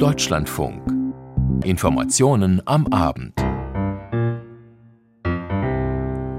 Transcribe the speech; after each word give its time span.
Deutschlandfunk. 0.00 0.80
Informationen 1.62 2.62
am 2.64 2.86
Abend. 2.86 3.34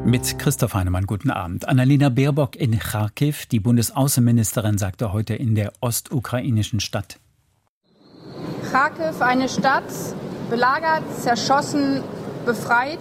Mit 0.03 0.39
Christoph 0.39 0.73
Heinemann, 0.73 1.05
guten 1.05 1.29
Abend. 1.29 1.67
Annalena 1.67 2.09
Baerbock 2.09 2.55
in 2.55 2.79
Kharkiv, 2.79 3.45
die 3.45 3.59
Bundesaußenministerin, 3.59 4.79
sagte 4.79 5.13
heute 5.13 5.35
in 5.35 5.53
der 5.53 5.73
ostukrainischen 5.79 6.79
Stadt. 6.79 7.19
Kharkiv, 8.71 9.21
eine 9.21 9.47
Stadt, 9.47 9.83
belagert, 10.49 11.03
zerschossen, 11.19 12.01
befreit, 12.47 12.99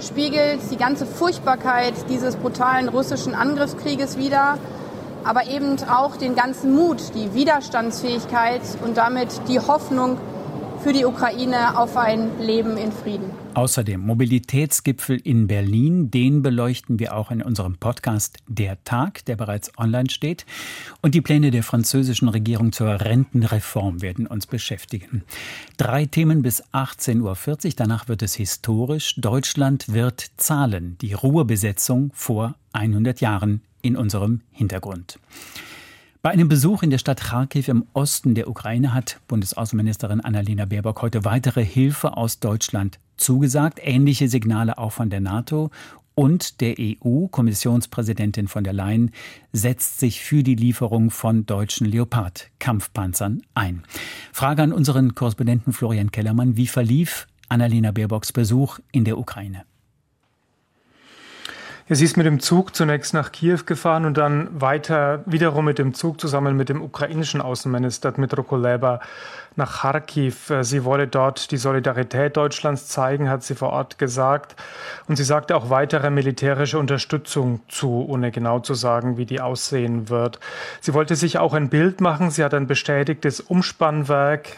spiegelt 0.00 0.60
die 0.70 0.76
ganze 0.76 1.06
Furchtbarkeit 1.06 1.94
dieses 2.08 2.36
brutalen 2.36 2.88
russischen 2.88 3.34
Angriffskrieges 3.34 4.16
wider 4.16 4.58
aber 5.24 5.46
eben 5.46 5.76
auch 5.88 6.16
den 6.16 6.34
ganzen 6.34 6.74
Mut, 6.74 7.14
die 7.14 7.34
Widerstandsfähigkeit 7.34 8.62
und 8.84 8.96
damit 8.96 9.28
die 9.48 9.58
Hoffnung 9.58 10.18
für 10.82 10.92
die 10.92 11.04
Ukraine 11.04 11.78
auf 11.78 11.96
ein 11.96 12.40
Leben 12.40 12.76
in 12.76 12.90
Frieden. 12.90 13.30
Außerdem 13.54 14.00
Mobilitätsgipfel 14.00 15.16
in 15.16 15.46
Berlin, 15.46 16.10
den 16.10 16.42
beleuchten 16.42 16.98
wir 16.98 17.14
auch 17.14 17.30
in 17.30 17.42
unserem 17.42 17.76
Podcast 17.76 18.38
Der 18.48 18.82
Tag, 18.82 19.24
der 19.26 19.36
bereits 19.36 19.70
online 19.78 20.10
steht. 20.10 20.44
Und 21.00 21.14
die 21.14 21.20
Pläne 21.20 21.50
der 21.52 21.62
französischen 21.62 22.28
Regierung 22.28 22.72
zur 22.72 23.00
Rentenreform 23.00 24.02
werden 24.02 24.26
uns 24.26 24.46
beschäftigen. 24.46 25.22
Drei 25.76 26.06
Themen 26.06 26.42
bis 26.42 26.64
18.40 26.72 27.20
Uhr, 27.66 27.72
danach 27.76 28.08
wird 28.08 28.22
es 28.22 28.34
historisch. 28.34 29.14
Deutschland 29.18 29.92
wird 29.92 30.32
zahlen, 30.36 30.96
die 31.00 31.12
Ruhebesetzung 31.12 32.10
vor 32.14 32.56
100 32.72 33.20
Jahren 33.20 33.62
in 33.82 33.96
unserem 33.96 34.40
Hintergrund. 34.50 35.18
Bei 36.22 36.30
einem 36.30 36.48
Besuch 36.48 36.84
in 36.84 36.90
der 36.90 36.98
Stadt 36.98 37.20
Kharkiv 37.20 37.66
im 37.66 37.84
Osten 37.94 38.36
der 38.36 38.48
Ukraine 38.48 38.94
hat 38.94 39.20
Bundesaußenministerin 39.26 40.20
Annalena 40.20 40.66
Baerbock 40.66 41.02
heute 41.02 41.24
weitere 41.24 41.64
Hilfe 41.64 42.16
aus 42.16 42.38
Deutschland 42.38 43.00
zugesagt. 43.16 43.80
Ähnliche 43.82 44.28
Signale 44.28 44.78
auch 44.78 44.92
von 44.92 45.10
der 45.10 45.20
NATO. 45.20 45.70
Und 46.14 46.60
der 46.60 46.76
EU-Kommissionspräsidentin 46.78 48.46
von 48.46 48.62
der 48.62 48.72
Leyen 48.72 49.10
setzt 49.52 49.98
sich 49.98 50.20
für 50.20 50.44
die 50.44 50.54
Lieferung 50.54 51.10
von 51.10 51.46
deutschen 51.46 51.86
Leopard-Kampfpanzern 51.86 53.42
ein. 53.54 53.82
Frage 54.32 54.62
an 54.62 54.72
unseren 54.72 55.16
Korrespondenten 55.16 55.72
Florian 55.72 56.12
Kellermann. 56.12 56.56
Wie 56.56 56.68
verlief 56.68 57.26
Annalena 57.48 57.90
Baerbocks 57.90 58.32
Besuch 58.32 58.78
in 58.92 59.04
der 59.04 59.18
Ukraine? 59.18 59.64
Sie 61.94 62.06
ist 62.06 62.16
mit 62.16 62.24
dem 62.24 62.40
Zug 62.40 62.74
zunächst 62.74 63.12
nach 63.12 63.32
Kiew 63.32 63.58
gefahren 63.66 64.06
und 64.06 64.16
dann 64.16 64.48
weiter 64.58 65.22
wiederum 65.26 65.66
mit 65.66 65.78
dem 65.78 65.92
Zug 65.92 66.18
zusammen 66.18 66.56
mit 66.56 66.70
dem 66.70 66.80
ukrainischen 66.80 67.42
Außenminister 67.42 68.12
Dmytro 68.12 68.44
Kuleba 68.44 69.00
nach 69.56 69.82
Kharkiv. 69.82 70.50
Sie 70.62 70.84
wolle 70.84 71.06
dort 71.06 71.50
die 71.50 71.58
Solidarität 71.58 72.38
Deutschlands 72.38 72.88
zeigen, 72.88 73.28
hat 73.28 73.42
sie 73.42 73.54
vor 73.54 73.70
Ort 73.70 73.98
gesagt. 73.98 74.56
Und 75.06 75.16
sie 75.16 75.24
sagte 75.24 75.54
auch 75.54 75.68
weitere 75.68 76.08
militärische 76.08 76.78
Unterstützung 76.78 77.60
zu, 77.68 78.06
ohne 78.08 78.30
genau 78.30 78.60
zu 78.60 78.72
sagen, 78.72 79.18
wie 79.18 79.26
die 79.26 79.42
aussehen 79.42 80.08
wird. 80.08 80.40
Sie 80.80 80.94
wollte 80.94 81.14
sich 81.14 81.36
auch 81.36 81.52
ein 81.52 81.68
Bild 81.68 82.00
machen. 82.00 82.30
Sie 82.30 82.42
hat 82.42 82.54
ein 82.54 82.66
bestätigtes 82.66 83.38
Umspannwerk 83.38 84.48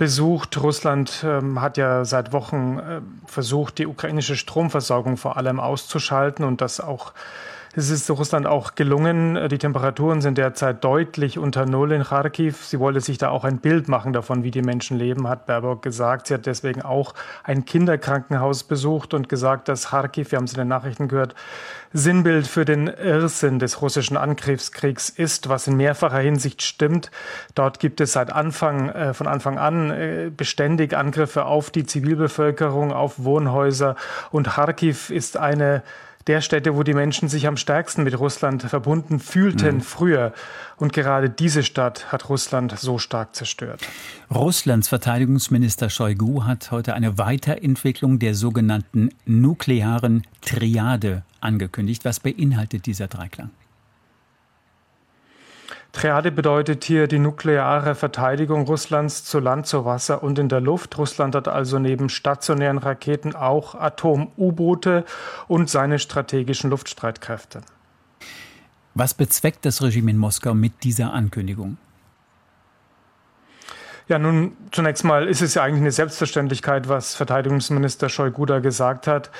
besucht. 0.00 0.56
Russland 0.62 1.22
ähm, 1.26 1.60
hat 1.60 1.76
ja 1.76 2.06
seit 2.06 2.32
Wochen 2.32 2.78
äh, 2.78 3.00
versucht, 3.26 3.76
die 3.76 3.86
ukrainische 3.86 4.34
Stromversorgung 4.34 5.18
vor 5.18 5.36
allem 5.36 5.60
auszuschalten 5.60 6.42
und 6.42 6.62
das 6.62 6.80
auch 6.80 7.12
es 7.72 7.88
ist 7.88 8.10
Russland 8.10 8.48
auch 8.48 8.74
gelungen. 8.74 9.48
Die 9.48 9.58
Temperaturen 9.58 10.20
sind 10.20 10.38
derzeit 10.38 10.82
deutlich 10.82 11.38
unter 11.38 11.66
Null 11.66 11.92
in 11.92 12.02
Kharkiv. 12.02 12.64
Sie 12.64 12.80
wollte 12.80 13.00
sich 13.00 13.16
da 13.16 13.28
auch 13.28 13.44
ein 13.44 13.58
Bild 13.58 13.86
machen 13.86 14.12
davon, 14.12 14.42
wie 14.42 14.50
die 14.50 14.62
Menschen 14.62 14.98
leben, 14.98 15.28
hat 15.28 15.46
Baerbock 15.46 15.80
gesagt. 15.80 16.26
Sie 16.26 16.34
hat 16.34 16.46
deswegen 16.46 16.82
auch 16.82 17.14
ein 17.44 17.64
Kinderkrankenhaus 17.64 18.64
besucht 18.64 19.14
und 19.14 19.28
gesagt, 19.28 19.68
dass 19.68 19.90
Kharkiv, 19.90 20.32
wir 20.32 20.38
haben 20.38 20.46
es 20.46 20.52
in 20.52 20.58
den 20.58 20.66
Nachrichten 20.66 21.06
gehört, 21.06 21.36
Sinnbild 21.92 22.48
für 22.48 22.64
den 22.64 22.88
Irrsinn 22.88 23.60
des 23.60 23.80
russischen 23.82 24.16
Angriffskriegs 24.16 25.08
ist, 25.08 25.48
was 25.48 25.68
in 25.68 25.76
mehrfacher 25.76 26.18
Hinsicht 26.18 26.62
stimmt. 26.62 27.12
Dort 27.54 27.78
gibt 27.78 28.00
es 28.00 28.12
seit 28.12 28.32
Anfang, 28.32 28.88
äh, 28.88 29.14
von 29.14 29.28
Anfang 29.28 29.58
an 29.58 29.90
äh, 29.90 30.30
beständig 30.36 30.96
Angriffe 30.96 31.44
auf 31.44 31.70
die 31.70 31.86
Zivilbevölkerung, 31.86 32.92
auf 32.92 33.14
Wohnhäuser 33.18 33.94
und 34.32 34.48
Kharkiv 34.48 35.10
ist 35.10 35.36
eine 35.36 35.82
der 36.26 36.40
Städte, 36.40 36.76
wo 36.76 36.82
die 36.82 36.94
Menschen 36.94 37.28
sich 37.28 37.46
am 37.46 37.56
stärksten 37.56 38.02
mit 38.04 38.18
Russland 38.18 38.62
verbunden 38.62 39.20
fühlten 39.20 39.76
mhm. 39.76 39.80
früher. 39.80 40.32
Und 40.76 40.92
gerade 40.92 41.30
diese 41.30 41.62
Stadt 41.62 42.12
hat 42.12 42.28
Russland 42.28 42.78
so 42.78 42.98
stark 42.98 43.34
zerstört. 43.34 43.80
Russlands 44.32 44.88
Verteidigungsminister 44.88 45.90
Shoigu 45.90 46.44
hat 46.44 46.70
heute 46.70 46.94
eine 46.94 47.18
Weiterentwicklung 47.18 48.18
der 48.18 48.34
sogenannten 48.34 49.10
nuklearen 49.24 50.22
Triade 50.40 51.22
angekündigt. 51.40 52.04
Was 52.04 52.20
beinhaltet 52.20 52.86
dieser 52.86 53.08
Dreiklang? 53.08 53.50
Triade 55.92 56.30
bedeutet 56.30 56.84
hier 56.84 57.08
die 57.08 57.18
nukleare 57.18 57.94
Verteidigung 57.94 58.66
Russlands 58.66 59.24
zu 59.24 59.40
Land, 59.40 59.66
zu 59.66 59.84
Wasser 59.84 60.22
und 60.22 60.38
in 60.38 60.48
der 60.48 60.60
Luft. 60.60 60.96
Russland 60.98 61.34
hat 61.34 61.48
also 61.48 61.78
neben 61.80 62.08
stationären 62.08 62.78
Raketen 62.78 63.34
auch 63.34 63.74
Atom-U-Boote 63.74 65.04
und 65.48 65.68
seine 65.68 65.98
strategischen 65.98 66.70
Luftstreitkräfte. 66.70 67.62
Was 68.94 69.14
bezweckt 69.14 69.64
das 69.64 69.82
Regime 69.82 70.12
in 70.12 70.16
Moskau 70.16 70.54
mit 70.54 70.84
dieser 70.84 71.12
Ankündigung? 71.12 71.76
Ja, 74.10 74.18
nun, 74.18 74.56
zunächst 74.72 75.04
mal 75.04 75.28
ist 75.28 75.40
es 75.40 75.54
ja 75.54 75.62
eigentlich 75.62 75.82
eine 75.82 75.92
Selbstverständlichkeit, 75.92 76.88
was 76.88 77.14
Verteidigungsminister 77.14 78.08
Shoigu 78.08 78.44
da 78.44 78.58
gesagt 78.58 79.06
hat. 79.06 79.30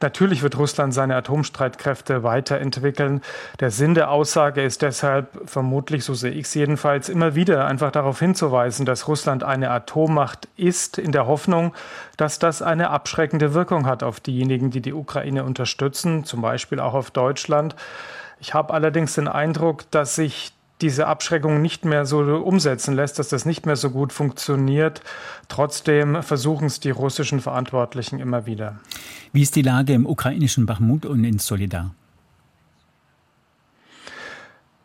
Natürlich 0.00 0.42
wird 0.42 0.58
Russland 0.58 0.92
seine 0.92 1.14
Atomstreitkräfte 1.14 2.24
weiterentwickeln. 2.24 3.20
Der 3.60 3.70
Sinn 3.70 3.94
der 3.94 4.10
Aussage 4.10 4.64
ist 4.64 4.82
deshalb 4.82 5.28
vermutlich, 5.48 6.02
so 6.02 6.14
sehe 6.14 6.32
ich 6.32 6.46
es 6.46 6.54
jedenfalls, 6.54 7.08
immer 7.08 7.36
wieder 7.36 7.66
einfach 7.66 7.92
darauf 7.92 8.18
hinzuweisen, 8.18 8.84
dass 8.84 9.06
Russland 9.06 9.44
eine 9.44 9.70
Atommacht 9.70 10.48
ist, 10.56 10.98
in 10.98 11.12
der 11.12 11.28
Hoffnung, 11.28 11.72
dass 12.16 12.40
das 12.40 12.62
eine 12.62 12.90
abschreckende 12.90 13.54
Wirkung 13.54 13.86
hat 13.86 14.02
auf 14.02 14.18
diejenigen, 14.18 14.72
die 14.72 14.80
die 14.80 14.92
Ukraine 14.92 15.44
unterstützen, 15.44 16.24
zum 16.24 16.42
Beispiel 16.42 16.80
auch 16.80 16.94
auf 16.94 17.12
Deutschland. 17.12 17.76
Ich 18.40 18.54
habe 18.54 18.74
allerdings 18.74 19.14
den 19.14 19.28
Eindruck, 19.28 19.88
dass 19.92 20.16
sich 20.16 20.55
diese 20.80 21.06
Abschreckung 21.06 21.62
nicht 21.62 21.84
mehr 21.84 22.04
so 22.04 22.18
umsetzen 22.20 22.94
lässt, 22.94 23.18
dass 23.18 23.28
das 23.28 23.46
nicht 23.46 23.64
mehr 23.66 23.76
so 23.76 23.90
gut 23.90 24.12
funktioniert. 24.12 25.00
Trotzdem 25.48 26.22
versuchen 26.22 26.66
es 26.66 26.80
die 26.80 26.90
russischen 26.90 27.40
Verantwortlichen 27.40 28.18
immer 28.18 28.46
wieder. 28.46 28.76
Wie 29.32 29.42
ist 29.42 29.56
die 29.56 29.62
Lage 29.62 29.94
im 29.94 30.06
ukrainischen 30.06 30.66
Bachmut 30.66 31.06
und 31.06 31.24
in 31.24 31.38
Solidar? 31.38 31.94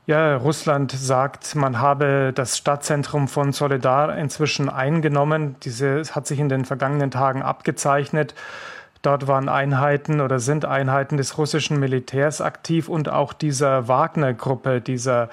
Ja, 0.07 0.35
Russland 0.35 0.91
sagt, 0.91 1.55
man 1.55 1.79
habe 1.79 2.31
das 2.33 2.57
Stadtzentrum 2.57 3.27
von 3.27 3.53
Solidar 3.53 4.17
inzwischen 4.17 4.67
eingenommen. 4.67 5.55
Diese 5.63 6.03
hat 6.11 6.25
sich 6.25 6.39
in 6.39 6.49
den 6.49 6.65
vergangenen 6.65 7.11
Tagen 7.11 7.43
abgezeichnet. 7.43 8.33
Dort 9.03 9.27
waren 9.27 9.47
Einheiten 9.47 10.19
oder 10.21 10.39
sind 10.39 10.65
Einheiten 10.65 11.17
des 11.17 11.37
russischen 11.37 11.79
Militärs 11.79 12.41
aktiv 12.41 12.89
und 12.89 13.09
auch 13.09 13.33
dieser 13.33 13.87
Wagner-Gruppe, 13.87 14.81
dieser 14.81 15.29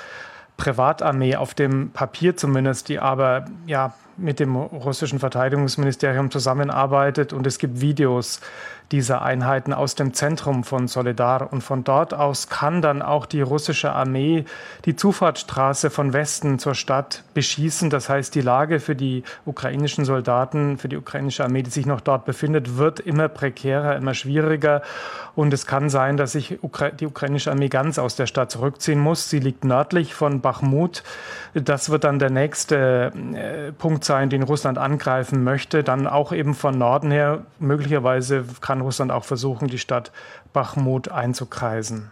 Privatarmee 0.59 1.37
auf 1.37 1.55
dem 1.55 1.91
Papier 1.91 2.37
zumindest, 2.37 2.91
die 2.91 2.99
aber 2.99 3.47
ja 3.67 3.95
mit 4.19 4.41
dem 4.41 4.57
russischen 4.57 5.21
Verteidigungsministerium 5.21 6.31
zusammenarbeitet. 6.31 7.33
Und 7.33 7.47
es 7.47 7.59
gibt 7.59 7.81
Videos 7.81 8.41
dieser 8.93 9.23
Einheiten 9.23 9.73
aus 9.73 9.95
dem 9.95 10.15
Zentrum 10.15 10.65
von 10.65 10.89
Solidar. 10.89 11.53
Und 11.53 11.63
von 11.63 11.85
dort 11.85 12.15
aus 12.15 12.49
kann 12.49 12.81
dann 12.81 13.03
auch 13.03 13.27
die 13.27 13.43
russische 13.43 13.93
Armee 13.93 14.45
die 14.85 14.97
Zufahrtsstraße 14.97 15.91
von 15.91 16.13
Westen 16.13 16.59
zur 16.59 16.75
Stadt 16.75 17.23
beschießen. 17.35 17.91
Das 17.91 18.09
heißt, 18.09 18.35
die 18.35 18.41
Lage 18.41 18.81
für 18.81 18.97
die 18.97 19.25
ukrainischen 19.45 20.05
Soldaten, 20.05 20.79
für 20.79 20.89
die 20.89 20.97
ukrainische 20.97 21.45
Armee, 21.45 21.63
die 21.63 21.71
sich 21.71 21.87
noch 21.87 22.01
dort 22.01 22.25
befindet, 22.25 22.79
wird 22.79 23.01
immer 23.01 23.29
prekärer, 23.29 23.97
immer 23.97 24.15
schwieriger. 24.15 24.83
Und 25.35 25.55
es 25.55 25.67
kann 25.67 25.89
sein, 25.89 26.17
dass 26.17 26.33
sich 26.33 26.59
die 26.99 27.07
ukrainische 27.07 27.51
Armee 27.53 27.69
ganz 27.69 27.99
aus 27.99 28.17
der 28.17 28.27
Stadt 28.27 28.51
zurückziehen 28.51 28.99
muss. 28.99 29.31
Sie 29.31 29.39
liegt 29.39 29.65
nördlich 29.65 30.15
von 30.15 30.41
Bachmut. 30.41 31.05
Das 31.55 31.91
wird 31.91 32.05
dann 32.05 32.19
der 32.19 32.31
nächste 32.31 33.13
äh, 33.35 33.73
Punkt 33.73 34.05
sein, 34.05 34.31
den 34.31 34.43
Russland 34.43 34.79
angreifen 34.79 35.45
möchte. 35.45 35.85
Dann 35.85 36.07
auch 36.09 36.33
eben 36.33 36.55
von 36.55 36.77
Norden 36.77 37.11
her. 37.11 37.43
Möglicherweise 37.61 38.45
kann 38.61 38.78
kann 38.79 38.85
Russland 38.85 39.11
auch 39.11 39.25
versuchen, 39.25 39.67
die 39.67 39.79
Stadt 39.79 40.13
Bachmut 40.53 41.09
einzukreisen. 41.09 42.11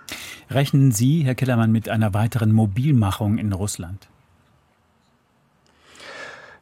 Rechnen 0.50 0.90
Sie, 0.90 1.22
Herr 1.22 1.36
Kellermann, 1.36 1.70
mit 1.70 1.88
einer 1.88 2.12
weiteren 2.12 2.52
Mobilmachung 2.52 3.38
in 3.38 3.52
Russland? 3.52 4.08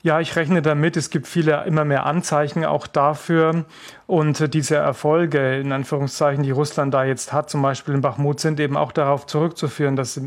Ja, 0.02 0.20
ich 0.20 0.36
rechne 0.36 0.60
damit. 0.60 0.98
Es 0.98 1.08
gibt 1.08 1.26
viele 1.26 1.64
immer 1.64 1.86
mehr 1.86 2.04
Anzeichen 2.04 2.66
auch 2.66 2.86
dafür. 2.86 3.64
Und 4.06 4.52
diese 4.52 4.76
Erfolge, 4.76 5.58
in 5.58 5.72
Anführungszeichen, 5.72 6.42
die 6.42 6.50
Russland 6.50 6.92
da 6.92 7.04
jetzt 7.04 7.32
hat, 7.32 7.48
zum 7.48 7.62
Beispiel 7.62 7.94
in 7.94 8.02
Bachmut, 8.02 8.38
sind 8.38 8.60
eben 8.60 8.76
auch 8.76 8.92
darauf 8.92 9.24
zurückzuführen, 9.24 9.96
dass 9.96 10.20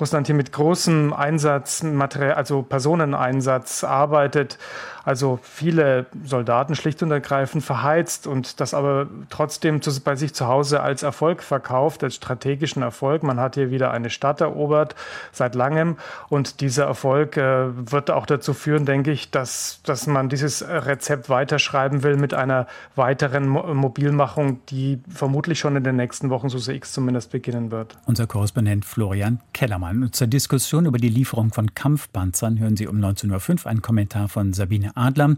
Russland 0.00 0.26
hier 0.26 0.34
mit 0.34 0.52
großem 0.52 1.12
Einsatz, 1.12 1.82
Material, 1.82 2.32
also 2.32 2.62
Personeneinsatz 2.62 3.84
arbeitet, 3.84 4.56
also 5.04 5.38
viele 5.42 6.06
Soldaten 6.24 6.74
schlicht 6.74 7.02
und 7.02 7.10
ergreifend 7.10 7.64
verheizt 7.64 8.26
und 8.26 8.60
das 8.60 8.74
aber 8.74 9.06
trotzdem 9.28 9.82
zu, 9.82 10.00
bei 10.00 10.16
sich 10.16 10.34
zu 10.34 10.46
Hause 10.46 10.80
als 10.80 11.02
Erfolg 11.02 11.42
verkauft, 11.42 12.02
als 12.04 12.16
strategischen 12.16 12.82
Erfolg. 12.82 13.22
Man 13.22 13.40
hat 13.40 13.54
hier 13.54 13.70
wieder 13.70 13.90
eine 13.90 14.10
Stadt 14.10 14.40
erobert 14.40 14.94
seit 15.32 15.54
langem 15.54 15.96
und 16.28 16.60
dieser 16.60 16.84
Erfolg 16.84 17.36
äh, 17.36 17.68
wird 17.90 18.10
auch 18.10 18.26
dazu 18.26 18.54
führen, 18.54 18.86
denke 18.86 19.10
ich, 19.10 19.30
dass, 19.30 19.80
dass 19.84 20.06
man 20.06 20.28
dieses 20.28 20.66
Rezept 20.66 21.28
weiterschreiben 21.28 22.02
will 22.02 22.16
mit 22.16 22.34
einer 22.34 22.66
weiteren 22.96 23.20
weiteren 23.20 23.48
Mobilmachung, 23.48 24.60
die 24.70 24.98
vermutlich 25.08 25.58
schon 25.58 25.76
in 25.76 25.84
den 25.84 25.96
nächsten 25.96 26.30
Wochen, 26.30 26.48
so 26.48 26.58
sehe 26.58 26.76
ich 26.76 26.84
es 26.84 26.92
zumindest, 26.92 27.30
beginnen 27.30 27.70
wird. 27.70 27.96
Unser 28.06 28.26
Korrespondent 28.26 28.84
Florian 28.84 29.40
Kellermann. 29.52 30.02
Und 30.02 30.14
zur 30.14 30.26
Diskussion 30.26 30.86
über 30.86 30.98
die 30.98 31.08
Lieferung 31.08 31.52
von 31.52 31.74
Kampfpanzern 31.74 32.58
hören 32.58 32.76
Sie 32.76 32.86
um 32.86 32.96
19.05 32.98 33.64
Uhr 33.64 33.70
einen 33.70 33.82
Kommentar 33.82 34.28
von 34.28 34.52
Sabine 34.52 34.89
Adler. 34.94 35.36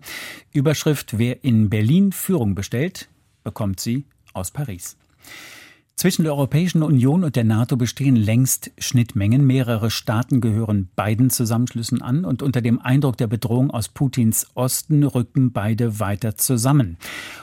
Überschrift 0.52 1.18
Wer 1.18 1.44
in 1.44 1.70
Berlin 1.70 2.12
Führung 2.12 2.54
bestellt, 2.54 3.08
bekommt 3.44 3.80
sie 3.80 4.04
aus 4.32 4.50
Paris. 4.50 4.96
Zwischen 5.94 6.24
der 6.24 6.32
Europäischen 6.32 6.82
Union 6.82 7.22
und 7.22 7.36
der 7.36 7.44
NATO 7.44 7.76
bestehen 7.76 8.16
längst 8.16 8.72
Schnittmengen. 8.78 9.46
Mehrere 9.46 9.90
Staaten 9.90 10.40
gehören 10.40 10.88
beiden 10.96 11.30
Zusammenschlüssen 11.30 12.02
an 12.02 12.24
und 12.24 12.42
unter 12.42 12.60
dem 12.60 12.80
Eindruck 12.80 13.18
der 13.18 13.28
Bedrohung 13.28 13.70
aus 13.70 13.88
Putins 13.88 14.48
Osten 14.54 15.04
rücken 15.04 15.52
beide 15.52 16.00
weiter 16.00 16.34
zusammen. 16.36 16.96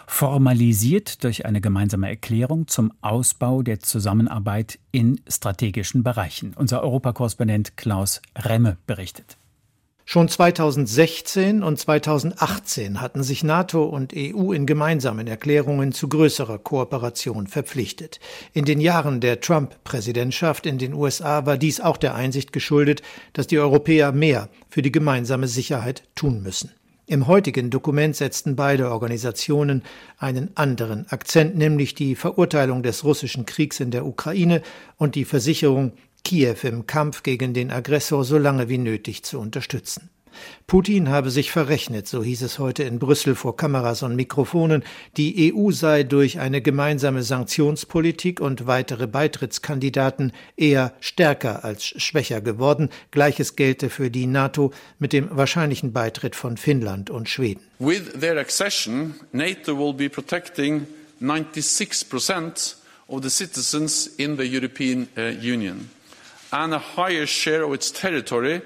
Formalisiert 0.07 1.23
durch 1.23 1.45
eine 1.45 1.62
gemeinsame 1.62 2.09
Erklärung 2.09 2.67
zum 2.67 2.91
Ausbau 3.01 3.62
der 3.62 3.79
Zusammenarbeit 3.79 4.79
in 4.91 5.21
strategischen 5.29 6.03
Bereichen. 6.03 6.53
Unser 6.55 6.81
Europakorrespondent 6.83 7.77
Klaus 7.77 8.21
Remme 8.35 8.77
berichtet. 8.88 9.38
Schon 10.11 10.27
2016 10.27 11.61
und 11.61 11.77
2018 11.77 13.00
hatten 13.00 13.21
sich 13.21 13.44
NATO 13.44 13.83
und 13.83 14.11
EU 14.17 14.53
in 14.53 14.65
gemeinsamen 14.65 15.27
Erklärungen 15.27 15.91
zu 15.91 16.09
größerer 16.09 16.57
Kooperation 16.57 17.45
verpflichtet. 17.45 18.19
In 18.51 18.65
den 18.65 18.81
Jahren 18.81 19.21
der 19.21 19.39
Trump-Präsidentschaft 19.39 20.65
in 20.65 20.79
den 20.79 20.95
USA 20.95 21.45
war 21.45 21.59
dies 21.59 21.79
auch 21.79 21.95
der 21.95 22.15
Einsicht 22.15 22.51
geschuldet, 22.53 23.03
dass 23.33 23.45
die 23.45 23.59
Europäer 23.59 24.11
mehr 24.11 24.50
für 24.67 24.81
die 24.81 24.91
gemeinsame 24.91 25.47
Sicherheit 25.47 26.01
tun 26.15 26.41
müssen. 26.41 26.71
Im 27.05 27.27
heutigen 27.27 27.69
Dokument 27.69 28.15
setzten 28.15 28.55
beide 28.55 28.89
Organisationen 28.89 29.83
einen 30.17 30.50
anderen 30.55 31.05
Akzent, 31.09 31.55
nämlich 31.55 31.94
die 31.94 32.15
Verurteilung 32.15 32.81
des 32.81 33.03
russischen 33.03 33.45
Kriegs 33.45 33.79
in 33.79 33.91
der 33.91 34.07
Ukraine 34.07 34.63
und 34.97 35.13
die 35.13 35.25
Versicherung 35.25 35.94
Kiew 36.24 36.57
im 36.63 36.88
Kampf 36.88 37.24
gegen 37.24 37.54
den 37.54 37.71
Aggressor 37.71 38.24
so 38.24 38.38
lange 38.38 38.69
wie 38.69 38.77
nötig 38.77 39.24
zu 39.24 39.39
unterstützen. 39.39 40.10
Putin 40.68 41.10
habe 41.10 41.31
sich 41.31 41.51
verrechnet, 41.51 42.07
so 42.07 42.24
hieß 42.24 42.44
es 42.44 42.60
heute 42.60 42.83
in 42.83 43.00
Brüssel 43.00 43.36
vor 43.36 43.57
Kameras 43.57 44.04
und 44.04 44.16
Mikrofonen. 44.16 44.83
Die 45.18 45.54
EU 45.54 45.71
sei 45.71 46.04
durch 46.04 46.39
eine 46.39 46.62
gemeinsame 46.62 47.24
Sanktionspolitik 47.24 48.39
und 48.39 48.68
weitere 48.68 49.07
Beitrittskandidaten 49.07 50.31
eher 50.56 50.94
stärker 51.00 51.66
als 51.66 51.86
schwächer 51.86 52.42
geworden. 52.42 52.89
Gleiches 53.12 53.56
gelte 53.56 53.89
für 53.89 54.12
die 54.12 54.27
NATO 54.27 54.72
mit 55.00 55.13
dem 55.13 55.36
wahrscheinlichen 55.36 55.94
Beitritt 55.94 56.36
von 56.36 56.57
Finnland 56.57 57.10
und 57.10 57.30
Schweden. 57.30 57.62
With 57.80 58.19
their 58.19 58.38
accession, 58.38 59.15
NATO 59.31 59.77
will 59.77 59.94
be 59.94 60.10
protecting 60.10 60.86
96% 61.22 62.75
of 63.07 63.24
the 63.24 63.30
citizens 63.30 64.06
in 64.06 64.38
the 64.38 64.44
European 64.44 65.07
uh, 65.18 65.22
Union 65.42 65.89
and 66.51 66.74
a 66.74 66.80
higher 66.80 67.25
share 67.25 67.63
of 67.63 67.74
its 67.74 67.92
territory. 67.92 68.62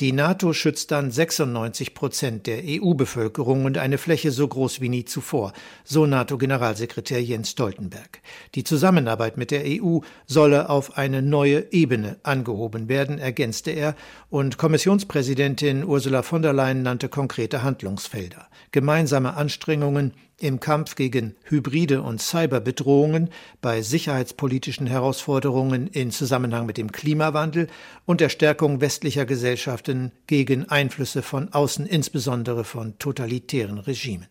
Die 0.00 0.12
NATO 0.12 0.52
schützt 0.52 0.90
dann 0.90 1.10
96 1.10 1.94
Prozent 1.94 2.46
der 2.46 2.62
EU-Bevölkerung 2.64 3.64
und 3.64 3.78
eine 3.78 3.96
Fläche 3.96 4.30
so 4.30 4.46
groß 4.46 4.80
wie 4.80 4.88
nie 4.90 5.04
zuvor, 5.04 5.52
so 5.84 6.04
NATO-Generalsekretär 6.04 7.22
Jens 7.22 7.50
Stoltenberg. 7.50 8.20
Die 8.54 8.64
Zusammenarbeit 8.64 9.38
mit 9.38 9.50
der 9.50 9.62
EU 9.64 10.00
solle 10.26 10.68
auf 10.68 10.98
eine 10.98 11.22
neue 11.22 11.72
Ebene 11.72 12.18
angehoben 12.22 12.88
werden, 12.88 13.18
ergänzte 13.18 13.70
er, 13.70 13.96
und 14.28 14.58
Kommissionspräsidentin 14.58 15.84
Ursula 15.84 16.22
von 16.22 16.42
der 16.42 16.52
Leyen 16.52 16.82
nannte 16.82 17.08
konkrete 17.08 17.62
Handlungsfelder. 17.62 18.46
Gemeinsame 18.72 19.34
Anstrengungen 19.34 20.12
im 20.40 20.58
Kampf 20.58 20.94
gegen 20.96 21.36
hybride 21.44 22.02
und 22.02 22.20
Cyberbedrohungen, 22.20 23.28
bei 23.60 23.82
sicherheitspolitischen 23.82 24.86
Herausforderungen 24.86 25.86
in 25.86 26.10
Zusammenhang 26.10 26.66
mit 26.66 26.78
dem 26.78 26.92
Klimawandel 26.92 27.68
und 28.06 28.20
der 28.20 28.30
Stärkung 28.30 28.49
westlicher 28.80 29.26
Gesellschaften 29.26 30.12
gegen 30.26 30.68
Einflüsse 30.68 31.22
von 31.22 31.52
außen, 31.52 31.86
insbesondere 31.86 32.64
von 32.64 32.98
totalitären 32.98 33.78
Regimen. 33.78 34.26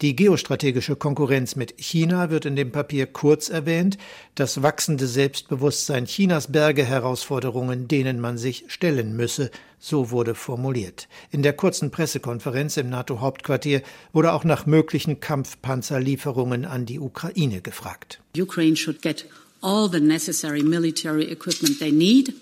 Die 0.00 0.14
geostrategische 0.14 0.96
Konkurrenz 0.96 1.56
mit 1.56 1.74
China 1.78 2.30
wird 2.30 2.46
in 2.46 2.56
dem 2.56 2.70
Papier 2.70 3.06
kurz 3.06 3.48
erwähnt, 3.48 3.98
das 4.34 4.62
wachsende 4.62 5.06
Selbstbewusstsein 5.06 6.06
Chinas 6.06 6.52
berge 6.52 6.84
Herausforderungen, 6.84 7.88
denen 7.88 8.20
man 8.20 8.38
sich 8.38 8.64
stellen 8.68 9.16
müsse, 9.16 9.50
so 9.78 10.10
wurde 10.10 10.34
formuliert. 10.34 11.08
In 11.30 11.42
der 11.42 11.52
kurzen 11.52 11.90
Pressekonferenz 11.90 12.76
im 12.76 12.88
NATO-Hauptquartier 12.90 13.82
wurde 14.12 14.32
auch 14.32 14.44
nach 14.44 14.66
möglichen 14.66 15.20
Kampfpanzerlieferungen 15.20 16.64
an 16.64 16.86
die 16.86 17.00
Ukraine 17.00 17.60
gefragt. 17.60 18.20
Ukraine 18.36 18.76
should 18.76 19.02
get 19.02 19.26
all 19.60 19.88
the 19.90 20.00
necessary 20.00 20.62
military 20.62 21.24
equipment 21.24 21.78
they 21.78 21.92
need 21.92 22.32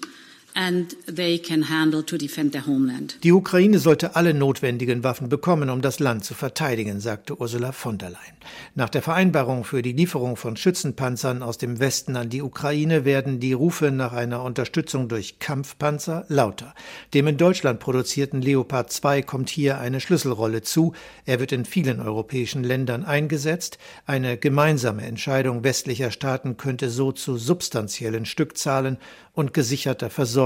die 3.23 3.33
Ukraine 3.33 3.79
sollte 3.79 4.17
alle 4.17 4.33
notwendigen 4.33 5.05
Waffen 5.05 5.29
bekommen, 5.29 5.69
um 5.69 5.83
das 5.83 5.99
Land 5.99 6.25
zu 6.25 6.33
verteidigen, 6.33 6.99
sagte 6.99 7.39
Ursula 7.39 7.73
von 7.73 7.99
der 7.99 8.09
Leyen. 8.09 8.37
Nach 8.75 8.89
der 8.89 9.03
Vereinbarung 9.03 9.65
für 9.65 9.83
die 9.83 9.93
Lieferung 9.93 10.37
von 10.37 10.57
Schützenpanzern 10.57 11.43
aus 11.43 11.59
dem 11.59 11.79
Westen 11.79 12.17
an 12.17 12.31
die 12.31 12.41
Ukraine 12.41 13.05
werden 13.05 13.39
die 13.39 13.53
Rufe 13.53 13.91
nach 13.91 14.15
einer 14.15 14.43
Unterstützung 14.43 15.09
durch 15.09 15.41
Kampfpanzer 15.41 16.25
lauter. 16.29 16.75
Dem 17.13 17.27
in 17.27 17.37
Deutschland 17.37 17.79
produzierten 17.79 18.41
Leopard 18.41 18.91
2 18.91 19.21
kommt 19.21 19.51
hier 19.51 19.79
eine 19.79 20.01
Schlüsselrolle 20.01 20.63
zu. 20.63 20.95
Er 21.27 21.39
wird 21.39 21.53
in 21.53 21.67
vielen 21.67 22.01
europäischen 22.01 22.65
Ländern 22.65 23.05
eingesetzt. 23.05 23.77
Eine 24.07 24.39
gemeinsame 24.39 25.03
Entscheidung 25.03 25.65
westlicher 25.65 26.11
Staaten 26.11 26.57
könnte 26.57 26.89
so 26.89 27.13
zu 27.13 27.37
substanziellen 27.37 28.25
Stückzahlen 28.25 28.97
und 29.35 29.53
gesicherter 29.53 30.09
Versorgung 30.09 30.46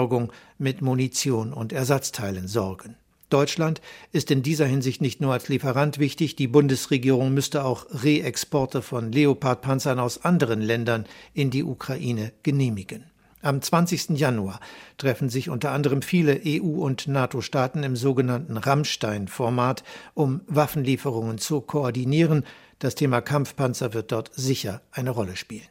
mit 0.58 0.82
Munition 0.82 1.52
und 1.52 1.72
Ersatzteilen 1.72 2.48
sorgen. 2.48 2.96
Deutschland 3.30 3.80
ist 4.10 4.30
in 4.30 4.42
dieser 4.42 4.66
Hinsicht 4.66 5.00
nicht 5.00 5.20
nur 5.20 5.32
als 5.32 5.48
Lieferant 5.48 5.98
wichtig, 5.98 6.34
die 6.34 6.48
Bundesregierung 6.48 7.32
müsste 7.32 7.64
auch 7.64 7.86
Reexporte 7.90 8.82
von 8.82 9.12
Leopardpanzern 9.12 10.00
aus 10.00 10.24
anderen 10.24 10.60
Ländern 10.60 11.06
in 11.32 11.50
die 11.50 11.62
Ukraine 11.62 12.32
genehmigen. 12.42 13.04
Am 13.42 13.62
20. 13.62 14.18
Januar 14.18 14.60
treffen 14.98 15.30
sich 15.30 15.48
unter 15.48 15.70
anderem 15.70 16.02
viele 16.02 16.42
EU- 16.44 16.82
und 16.82 17.08
NATO-Staaten 17.08 17.84
im 17.84 17.96
sogenannten 17.96 18.58
Rammstein-Format, 18.58 19.82
um 20.12 20.42
Waffenlieferungen 20.46 21.38
zu 21.38 21.62
koordinieren. 21.62 22.44
Das 22.80 22.96
Thema 22.96 23.22
Kampfpanzer 23.22 23.94
wird 23.94 24.12
dort 24.12 24.30
sicher 24.34 24.82
eine 24.90 25.10
Rolle 25.10 25.36
spielen. 25.36 25.69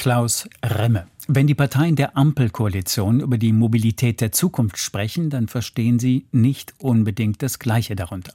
Klaus 0.00 0.48
Remme. 0.64 1.08
Wenn 1.28 1.46
die 1.46 1.54
Parteien 1.54 1.94
der 1.94 2.16
Ampelkoalition 2.16 3.20
über 3.20 3.36
die 3.36 3.52
Mobilität 3.52 4.22
der 4.22 4.32
Zukunft 4.32 4.78
sprechen, 4.78 5.28
dann 5.28 5.46
verstehen 5.46 5.98
sie 5.98 6.24
nicht 6.32 6.72
unbedingt 6.78 7.42
das 7.42 7.58
Gleiche 7.58 7.96
darunter. 7.96 8.32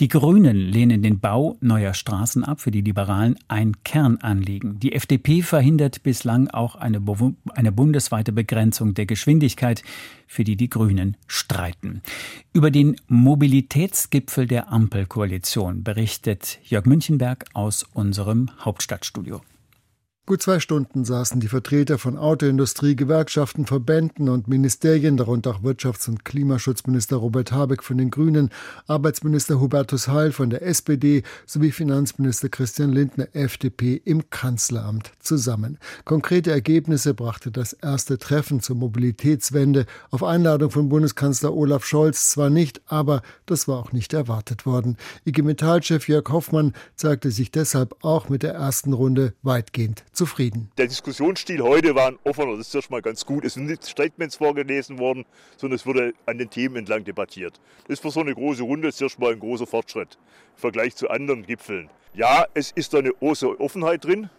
Die 0.00 0.08
Grünen 0.08 0.56
lehnen 0.56 1.04
den 1.04 1.20
Bau 1.20 1.58
neuer 1.60 1.94
Straßen 1.94 2.42
ab, 2.42 2.60
für 2.60 2.72
die 2.72 2.80
Liberalen 2.80 3.38
ein 3.46 3.84
Kernanliegen. 3.84 4.80
Die 4.80 4.94
FDP 4.94 5.42
verhindert 5.42 6.02
bislang 6.02 6.48
auch 6.48 6.74
eine, 6.74 7.00
eine 7.54 7.70
bundesweite 7.70 8.32
Begrenzung 8.32 8.94
der 8.94 9.06
Geschwindigkeit, 9.06 9.84
für 10.26 10.42
die 10.42 10.56
die 10.56 10.68
Grünen 10.68 11.16
streiten. 11.28 12.02
Über 12.52 12.72
den 12.72 12.96
Mobilitätsgipfel 13.06 14.48
der 14.48 14.72
Ampelkoalition 14.72 15.84
berichtet 15.84 16.58
Jörg 16.64 16.84
Münchenberg 16.84 17.44
aus 17.54 17.84
unserem 17.94 18.50
Hauptstadtstudio. 18.64 19.40
Gut 20.28 20.42
zwei 20.42 20.58
Stunden 20.58 21.04
saßen 21.04 21.38
die 21.38 21.46
Vertreter 21.46 21.98
von 21.98 22.18
Autoindustrie, 22.18 22.96
Gewerkschaften, 22.96 23.64
Verbänden 23.64 24.28
und 24.28 24.48
Ministerien, 24.48 25.16
darunter 25.16 25.50
auch 25.52 25.62
Wirtschafts- 25.62 26.08
und 26.08 26.24
Klimaschutzminister 26.24 27.14
Robert 27.14 27.52
Habeck 27.52 27.84
von 27.84 27.96
den 27.96 28.10
Grünen, 28.10 28.50
Arbeitsminister 28.88 29.60
Hubertus 29.60 30.08
Heil 30.08 30.32
von 30.32 30.50
der 30.50 30.62
SPD 30.62 31.22
sowie 31.46 31.70
Finanzminister 31.70 32.48
Christian 32.48 32.90
Lindner 32.90 33.28
FDP 33.34 34.02
im 34.04 34.28
Kanzleramt 34.28 35.12
zusammen. 35.20 35.78
Konkrete 36.04 36.50
Ergebnisse 36.50 37.14
brachte 37.14 37.52
das 37.52 37.72
erste 37.72 38.18
Treffen 38.18 38.58
zur 38.58 38.74
Mobilitätswende 38.74 39.86
auf 40.10 40.24
Einladung 40.24 40.72
von 40.72 40.88
Bundeskanzler 40.88 41.54
Olaf 41.54 41.84
Scholz 41.84 42.30
zwar 42.30 42.50
nicht, 42.50 42.80
aber 42.86 43.22
das 43.46 43.68
war 43.68 43.78
auch 43.78 43.92
nicht 43.92 44.12
erwartet 44.12 44.66
worden. 44.66 44.96
IG 45.24 45.42
Metall-Chef 45.42 46.08
Jörg 46.08 46.28
Hoffmann 46.30 46.72
zeigte 46.96 47.30
sich 47.30 47.52
deshalb 47.52 47.94
auch 48.02 48.28
mit 48.28 48.42
der 48.42 48.54
ersten 48.54 48.92
Runde 48.92 49.32
weitgehend 49.44 50.02
zufrieden. 50.16 50.70
Der 50.78 50.86
Diskussionsstil 50.86 51.62
heute 51.62 51.94
war 51.94 52.08
ein 52.08 52.18
offener, 52.24 52.56
das 52.56 52.68
ist 52.68 52.74
erstmal 52.74 53.02
ganz 53.02 53.24
gut. 53.24 53.44
Es 53.44 53.54
sind 53.54 53.66
nicht 53.66 53.84
Statements 53.84 54.36
vorgelesen 54.36 54.98
worden, 54.98 55.24
sondern 55.56 55.76
es 55.76 55.86
wurde 55.86 56.14
an 56.26 56.38
den 56.38 56.50
Themen 56.50 56.76
entlang 56.76 57.04
debattiert. 57.04 57.60
Das 57.82 57.94
ist 57.94 58.02
für 58.02 58.10
so 58.10 58.20
eine 58.20 58.34
große 58.34 58.62
Runde 58.62 58.92
zuerst 58.92 59.18
mal 59.18 59.32
ein 59.32 59.40
großer 59.40 59.66
Fortschritt 59.66 60.18
im 60.54 60.60
Vergleich 60.60 60.96
zu 60.96 61.08
anderen 61.10 61.44
Gipfeln. 61.44 61.90
Ja, 62.14 62.46
es 62.54 62.70
ist 62.72 62.94
da 62.94 62.98
eine 62.98 63.10
große 63.10 63.60
Offenheit 63.60 64.04
drin. 64.04 64.30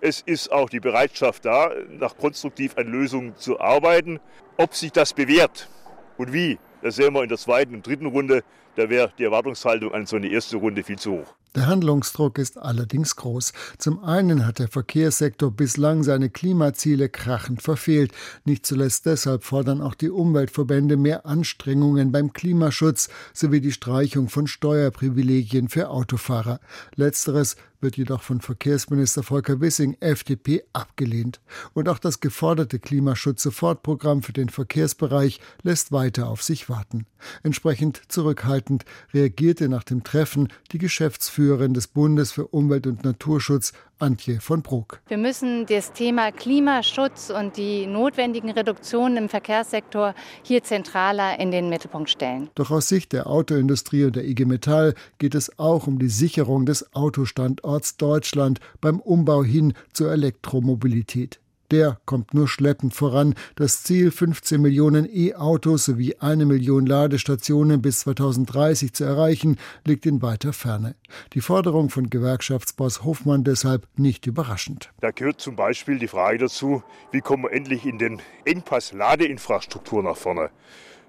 Es 0.00 0.20
ist 0.22 0.50
auch 0.50 0.68
die 0.68 0.80
Bereitschaft 0.80 1.44
da, 1.44 1.70
nach 1.90 2.16
konstruktiv 2.16 2.76
an 2.76 2.88
Lösungen 2.88 3.36
zu 3.36 3.60
arbeiten. 3.60 4.18
Ob 4.56 4.74
sich 4.74 4.90
das 4.92 5.12
bewährt 5.12 5.68
und 6.16 6.32
wie, 6.32 6.58
das 6.82 6.96
sehen 6.96 7.14
wir 7.14 7.22
in 7.22 7.28
der 7.28 7.38
zweiten 7.38 7.74
und 7.74 7.86
dritten 7.86 8.06
Runde. 8.06 8.42
Da 8.76 8.88
wäre 8.88 9.12
die 9.18 9.24
Erwartungshaltung 9.24 9.92
an 9.92 10.06
so 10.06 10.16
eine 10.16 10.28
erste 10.28 10.56
Runde 10.56 10.82
viel 10.82 10.98
zu 10.98 11.12
hoch. 11.12 11.34
Der 11.54 11.66
Handlungsdruck 11.66 12.38
ist 12.38 12.56
allerdings 12.56 13.16
groß. 13.16 13.52
Zum 13.76 14.02
einen 14.02 14.46
hat 14.46 14.58
der 14.58 14.68
Verkehrssektor 14.68 15.50
bislang 15.50 16.02
seine 16.02 16.30
Klimaziele 16.30 17.10
krachend 17.10 17.60
verfehlt. 17.60 18.12
Nicht 18.46 18.64
zuletzt 18.64 19.04
deshalb 19.04 19.44
fordern 19.44 19.82
auch 19.82 19.94
die 19.94 20.08
Umweltverbände 20.08 20.96
mehr 20.96 21.26
Anstrengungen 21.26 22.10
beim 22.10 22.32
Klimaschutz 22.32 23.10
sowie 23.34 23.60
die 23.60 23.72
Streichung 23.72 24.30
von 24.30 24.46
Steuerprivilegien 24.46 25.68
für 25.68 25.90
Autofahrer. 25.90 26.58
Letzteres 26.94 27.56
wird 27.82 27.96
jedoch 27.96 28.22
von 28.22 28.40
Verkehrsminister 28.40 29.22
Volker 29.22 29.60
Wissing 29.60 29.96
FDP 30.00 30.62
abgelehnt. 30.72 31.40
Und 31.74 31.88
auch 31.88 31.98
das 31.98 32.20
geforderte 32.20 32.78
Klimaschutz-Sofortprogramm 32.78 34.22
für 34.22 34.32
den 34.32 34.48
Verkehrsbereich 34.48 35.40
lässt 35.62 35.92
weiter 35.92 36.28
auf 36.28 36.42
sich 36.42 36.68
warten. 36.68 37.06
Entsprechend 37.42 38.00
zurückhaltend 38.08 38.61
reagierte 39.12 39.68
nach 39.68 39.84
dem 39.84 40.04
Treffen 40.04 40.48
die 40.72 40.78
Geschäftsführerin 40.78 41.74
des 41.74 41.88
Bundes 41.88 42.32
für 42.32 42.46
Umwelt 42.48 42.86
und 42.86 43.04
Naturschutz, 43.04 43.72
Antje 43.98 44.40
von 44.40 44.62
Bruck. 44.62 45.00
Wir 45.06 45.16
müssen 45.16 45.64
das 45.66 45.92
Thema 45.92 46.32
Klimaschutz 46.32 47.30
und 47.30 47.56
die 47.56 47.86
notwendigen 47.86 48.50
Reduktionen 48.50 49.16
im 49.16 49.28
Verkehrssektor 49.28 50.14
hier 50.42 50.64
zentraler 50.64 51.38
in 51.38 51.52
den 51.52 51.68
Mittelpunkt 51.68 52.10
stellen. 52.10 52.50
Doch 52.56 52.70
aus 52.70 52.88
Sicht 52.88 53.12
der 53.12 53.28
Autoindustrie 53.28 54.04
und 54.04 54.16
der 54.16 54.24
IG 54.24 54.44
Metall 54.44 54.94
geht 55.18 55.34
es 55.34 55.58
auch 55.58 55.86
um 55.86 55.98
die 55.98 56.08
Sicherung 56.08 56.66
des 56.66 56.94
Autostandorts 56.94 57.96
Deutschland 57.96 58.58
beim 58.80 58.98
Umbau 58.98 59.44
hin 59.44 59.74
zur 59.92 60.10
Elektromobilität. 60.10 61.41
Der 61.72 61.98
kommt 62.04 62.34
nur 62.34 62.48
schleppend 62.48 62.92
voran. 62.92 63.34
Das 63.56 63.82
Ziel, 63.82 64.10
15 64.10 64.60
Millionen 64.60 65.08
E-Autos 65.10 65.86
sowie 65.86 66.16
eine 66.20 66.44
Million 66.44 66.84
Ladestationen 66.84 67.80
bis 67.80 68.00
2030 68.00 68.92
zu 68.92 69.04
erreichen, 69.04 69.56
liegt 69.86 70.04
in 70.04 70.20
weiter 70.20 70.52
Ferne. 70.52 70.96
Die 71.32 71.40
Forderung 71.40 71.88
von 71.88 72.10
Gewerkschaftsboss 72.10 73.04
Hofmann 73.04 73.42
deshalb 73.42 73.88
nicht 73.96 74.26
überraschend. 74.26 74.92
Da 75.00 75.12
gehört 75.12 75.40
zum 75.40 75.56
Beispiel 75.56 75.98
die 75.98 76.08
Frage 76.08 76.36
dazu, 76.36 76.82
wie 77.10 77.22
kommen 77.22 77.44
wir 77.44 77.52
endlich 77.52 77.86
in 77.86 77.98
den 77.98 78.20
Engpass 78.44 78.92
Ladeinfrastruktur 78.92 80.02
nach 80.02 80.18
vorne. 80.18 80.50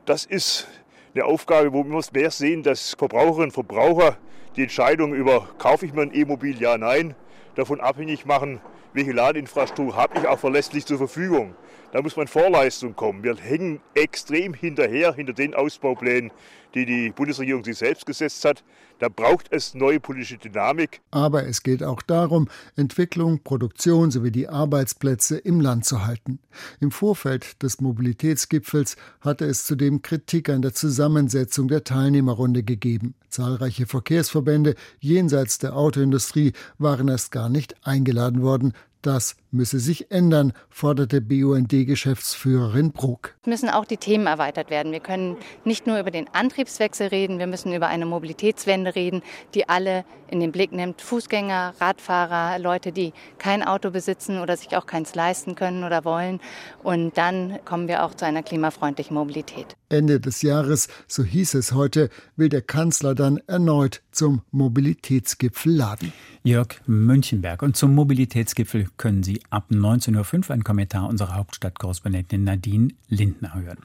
Das 0.06 0.24
ist 0.24 0.70
eine 1.14 1.26
Aufgabe, 1.26 1.74
wo 1.74 1.84
wir 1.84 2.02
mehr 2.14 2.32
sehen, 2.32 2.64
dass 2.64 2.96
Verbraucherinnen 2.98 3.50
und 3.50 3.52
Verbraucher 3.52 4.18
die 4.56 4.64
Entscheidung 4.64 5.14
über 5.14 5.50
kaufe 5.58 5.86
ich 5.86 5.94
mir 5.94 6.04
ein 6.04 6.16
E-Mobil, 6.16 6.62
ja, 6.62 6.78
nein, 6.78 7.16
davon 7.56 7.82
abhängig 7.82 8.26
machen, 8.26 8.62
welche 8.94 9.12
Ladeinfrastruktur 9.12 9.96
habe 9.96 10.20
ich 10.20 10.28
auch 10.28 10.40
verlässlich 10.40 10.86
zur 10.86 10.98
Verfügung. 10.98 11.56
Da 11.94 12.02
muss 12.02 12.18
man 12.18 12.26
Vorleistung 12.26 12.96
kommen. 12.96 13.24
Wir 13.24 13.36
hängen 13.36 13.80
extrem 13.94 14.56
hinterher, 14.56 15.14
hinter 15.14 15.34
den 15.34 15.54
Ausbauplänen, 15.54 16.32
die 16.74 16.88
die 16.88 17.12
Bundesregierung 17.12 17.64
sich 17.64 17.78
selbst 17.78 18.08
gesetzt 18.08 18.44
hat. 18.46 18.64
Da 18.98 19.10
braucht 19.10 19.46
es 19.52 19.76
neue 19.76 20.00
politische 20.00 20.40
Dynamik. 20.40 21.02
Aber 21.12 21.46
es 21.46 21.62
geht 21.62 21.84
auch 21.84 22.02
darum, 22.02 22.48
Entwicklung, 22.76 23.44
Produktion 23.44 24.10
sowie 24.10 24.32
die 24.32 24.50
Arbeitsplätze 24.50 25.38
im 25.38 25.62
Land 25.62 25.86
zu 25.86 26.04
halten. 26.04 26.40
Im 26.80 26.90
Vorfeld 26.90 27.62
des 27.62 27.80
Mobilitätsgipfels 27.80 28.96
hatte 29.22 29.46
es 29.46 29.64
zudem 29.64 30.02
Kritik 30.02 30.50
an 30.50 30.64
der 30.64 30.74
Zusammensetzung 30.74 31.68
der 31.68 31.84
Teilnehmerrunde 31.84 32.64
gegeben. 32.64 33.14
Zahlreiche 33.30 33.86
Verkehrsverbände 33.86 34.74
jenseits 35.00 35.60
der 35.60 35.76
Autoindustrie 35.76 36.54
waren 36.80 37.08
erst 37.08 37.32
gar 37.32 37.50
nicht 37.50 37.76
eingeladen 37.86 38.42
worden. 38.42 38.74
Das 39.04 39.36
müsse 39.54 39.80
sich 39.80 40.12
ändern, 40.12 40.54
forderte 40.70 41.22
BUND-Geschäftsführerin 41.22 42.92
Bruck. 42.92 43.36
Es 43.42 43.48
müssen 43.48 43.70
auch 43.70 43.86
die 43.86 43.98
Themen 43.98 44.28
erweitert 44.28 44.70
werden. 44.70 44.92
Wir 44.92 45.00
können 45.00 45.38
nicht 45.64 45.88
nur 45.88 46.00
über 46.00 46.12
den 46.12 46.28
Antriebswechsel 46.34 47.08
reden, 47.08 47.40
wir 47.40 47.48
müssen 47.48 47.74
über 47.74 47.88
eine 47.88 48.06
Mobilitätswende 48.06 48.96
reden, 48.96 49.22
die 49.54 49.70
alle 49.70 50.04
in 50.34 50.40
den 50.40 50.52
Blick 50.52 50.72
nimmt. 50.72 51.02
Fußgänger, 51.02 51.76
Radfahrer, 51.80 52.58
Leute, 52.58 52.92
die 52.92 53.14
kein 53.38 53.64
Auto 53.64 53.92
besitzen 53.92 54.40
oder 54.40 54.58
sich 54.58 54.76
auch 54.76 54.88
keins 54.88 55.14
leisten 55.16 55.56
können 55.56 55.84
oder 55.84 56.04
wollen. 56.06 56.40
Und 56.82 57.18
dann 57.18 57.60
kommen 57.66 57.88
wir 57.88 58.04
auch 58.04 58.16
zu 58.16 58.26
einer 58.26 58.42
klimafreundlichen 58.42 59.16
Mobilität. 59.16 59.78
Ende 59.90 60.20
des 60.20 60.42
Jahres, 60.42 60.88
so 61.08 61.24
hieß 61.24 61.54
es 61.54 61.74
heute, 61.74 62.10
will 62.36 62.50
der 62.50 62.64
Kanzler 62.64 63.14
dann 63.14 63.40
erneut 63.46 64.02
zum 64.12 64.42
Mobilitätsgipfel 64.52 65.72
laden. 65.72 66.12
Jörg 66.42 66.82
Münchenberg. 66.88 67.62
Und 67.62 67.78
zum 67.78 67.94
Mobilitätsgipfel 67.94 68.88
können 68.98 69.22
Sie 69.22 69.43
ab 69.50 69.68
19.05 69.72 70.48
Uhr 70.48 70.52
einen 70.52 70.64
Kommentar 70.64 71.08
unserer 71.08 71.36
Hauptstadtkorrespondentin 71.36 72.44
Nadine 72.44 72.90
Lindner 73.08 73.54
hören. 73.54 73.80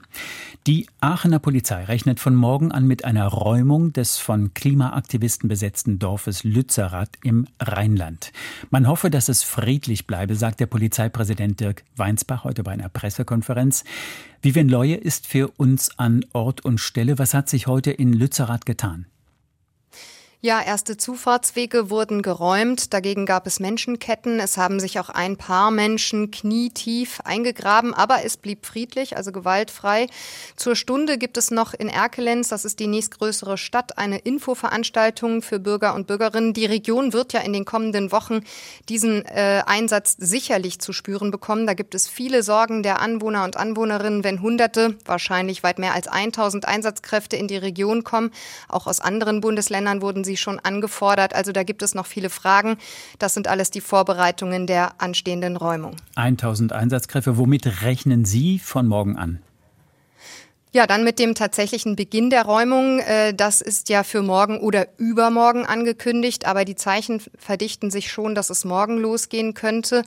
Die 0.67 0.87
Aachener 1.01 1.39
Polizei 1.39 1.85
rechnet 1.85 2.21
von 2.21 2.35
morgen 2.35 2.73
an 2.73 2.87
mit 2.87 3.05
einer 3.05 3.27
Räumung 3.27 3.93
des 3.93 4.19
von 4.19 4.55
Klimaaktivisten 4.55 5.49
besetzten 5.49 5.99
Dorfes 5.99 6.45
Lützerath 6.45 7.19
im 7.23 7.47
Rheinland. 7.61 8.33
Man 8.71 8.89
hoffe, 8.89 9.11
dass 9.11 9.29
es 9.29 9.43
friedlich 9.43 10.07
bleibe, 10.07 10.35
sagt 10.35 10.61
der 10.61 10.67
Polizeipräsident 10.67 11.61
Dirk 11.61 11.85
Weinsbach 11.97 12.45
heute 12.45 12.63
bei 12.63 12.73
einer 12.73 12.89
Pressekonferenz. 12.89 13.85
Vivian 14.43 14.69
Leue 14.69 14.95
ist 14.95 15.27
für 15.27 15.49
uns 15.57 15.99
an 15.99 16.25
Ort 16.33 16.65
und 16.65 16.79
Stelle. 16.79 17.19
Was 17.19 17.35
hat 17.35 17.49
sich 17.49 17.67
heute 17.67 17.91
in 17.91 18.13
Lützerath 18.13 18.67
getan? 18.67 19.07
Ja, 20.41 20.63
erste 20.63 20.97
Zufahrtswege 20.97 21.91
wurden 21.91 22.23
geräumt. 22.23 22.95
Dagegen 22.95 23.27
gab 23.27 23.49
es 23.49 23.59
Menschenketten. 23.59 24.39
Es 24.39 24.57
haben 24.57 24.79
sich 24.79 25.01
auch 25.01 25.09
ein 25.09 25.37
paar 25.37 25.73
Menschen 25.73 26.31
knietief 26.31 27.19
eingegraben, 27.25 27.93
aber 27.93 28.25
es 28.25 28.37
blieb 28.37 28.65
friedlich, 28.65 29.17
also 29.17 29.33
gewaltfrei. 29.33 30.07
Zur 30.55 30.77
Stunde 30.77 31.19
gibt 31.19 31.39
es 31.39 31.51
noch 31.51 31.75
in 31.75 31.89
Erkelenz, 31.89 32.51
das 32.51 32.65
ist 32.65 32.79
die 32.79 32.87
nächstgrößere 32.87 33.59
Stadt, 33.59 33.99
eine 33.99 34.19
Infoveranstaltung 34.19 35.43
für 35.43 35.59
Bürger 35.59 35.97
und 35.97 36.07
Bürgerinnen. 36.07 36.53
Die 36.53 36.67
Region 36.67 37.13
wird 37.13 37.33
ja 37.33 37.41
in 37.41 37.53
den 37.53 37.65
kommenden 37.65 38.13
Wochen 38.13 38.43
diesen 38.89 39.27
äh, 39.27 39.65
Einsatz 39.67 40.15
sicherlich 40.21 40.79
zu 40.79 40.93
spüren 40.93 41.33
bekommen. 41.33 41.67
Da 41.67 41.75
gibt 41.75 41.97
es 41.97 42.07
viele 42.07 42.45
Sorgen 42.45 42.85
der 42.85 43.01
Anwohner 43.01 43.43
und 43.43 43.57
Anwohnerinnen, 43.57 44.23
wenn 44.23 44.41
Hunderte, 44.41 44.97
wahrscheinlich 45.05 45.65
weit 45.65 45.81
mehr 45.81 45.95
als 45.95 46.07
1000 46.07 46.65
Einsatzkräfte 46.69 47.35
in 47.35 47.49
die 47.49 47.57
Region 47.57 48.05
kommen. 48.05 48.31
Auch 48.69 48.87
aus 48.87 49.01
anderen 49.01 49.41
Bundesländern 49.41 50.01
wurden 50.01 50.28
Sie 50.29 50.37
schon 50.37 50.61
angefordert. 50.61 51.35
Also 51.35 51.51
da 51.51 51.65
gibt 51.65 51.83
es 51.83 51.95
noch 51.95 52.07
viele 52.07 52.31
Fragen. 52.31 52.77
Das 53.19 53.35
sind 53.35 53.49
alles 53.49 53.71
die 53.71 53.81
Vorbereitungen 53.81 54.69
der 54.69 55.01
anstehenden 55.01 55.57
Räumung. 55.57 55.97
1000 56.15 56.73
Einsatzkräfte. 56.73 57.37
Womit 57.37 57.83
rechnen 57.83 58.25
Sie 58.25 58.61
von 58.61 58.87
morgen 58.87 59.17
an? 59.17 59.41
Ja, 60.71 60.87
dann 60.87 61.03
mit 61.03 61.19
dem 61.19 61.35
tatsächlichen 61.35 61.97
Beginn 61.97 62.29
der 62.29 62.43
Räumung. 62.43 62.99
Äh, 62.99 63.33
das 63.33 63.63
ist 63.63 63.89
ja 63.89 64.03
für 64.05 64.21
morgen 64.21 64.61
oder 64.61 64.87
übermorgen 64.99 65.65
angekündigt, 65.65 66.47
aber 66.47 66.67
die 66.67 66.77
Zeichen 66.77 67.23
verdichten 67.39 67.91
sich 67.91 68.13
schon, 68.13 68.35
dass 68.35 68.51
es 68.51 68.67
morgen 68.67 68.99
losgehen 68.99 69.55
könnte. 69.55 70.05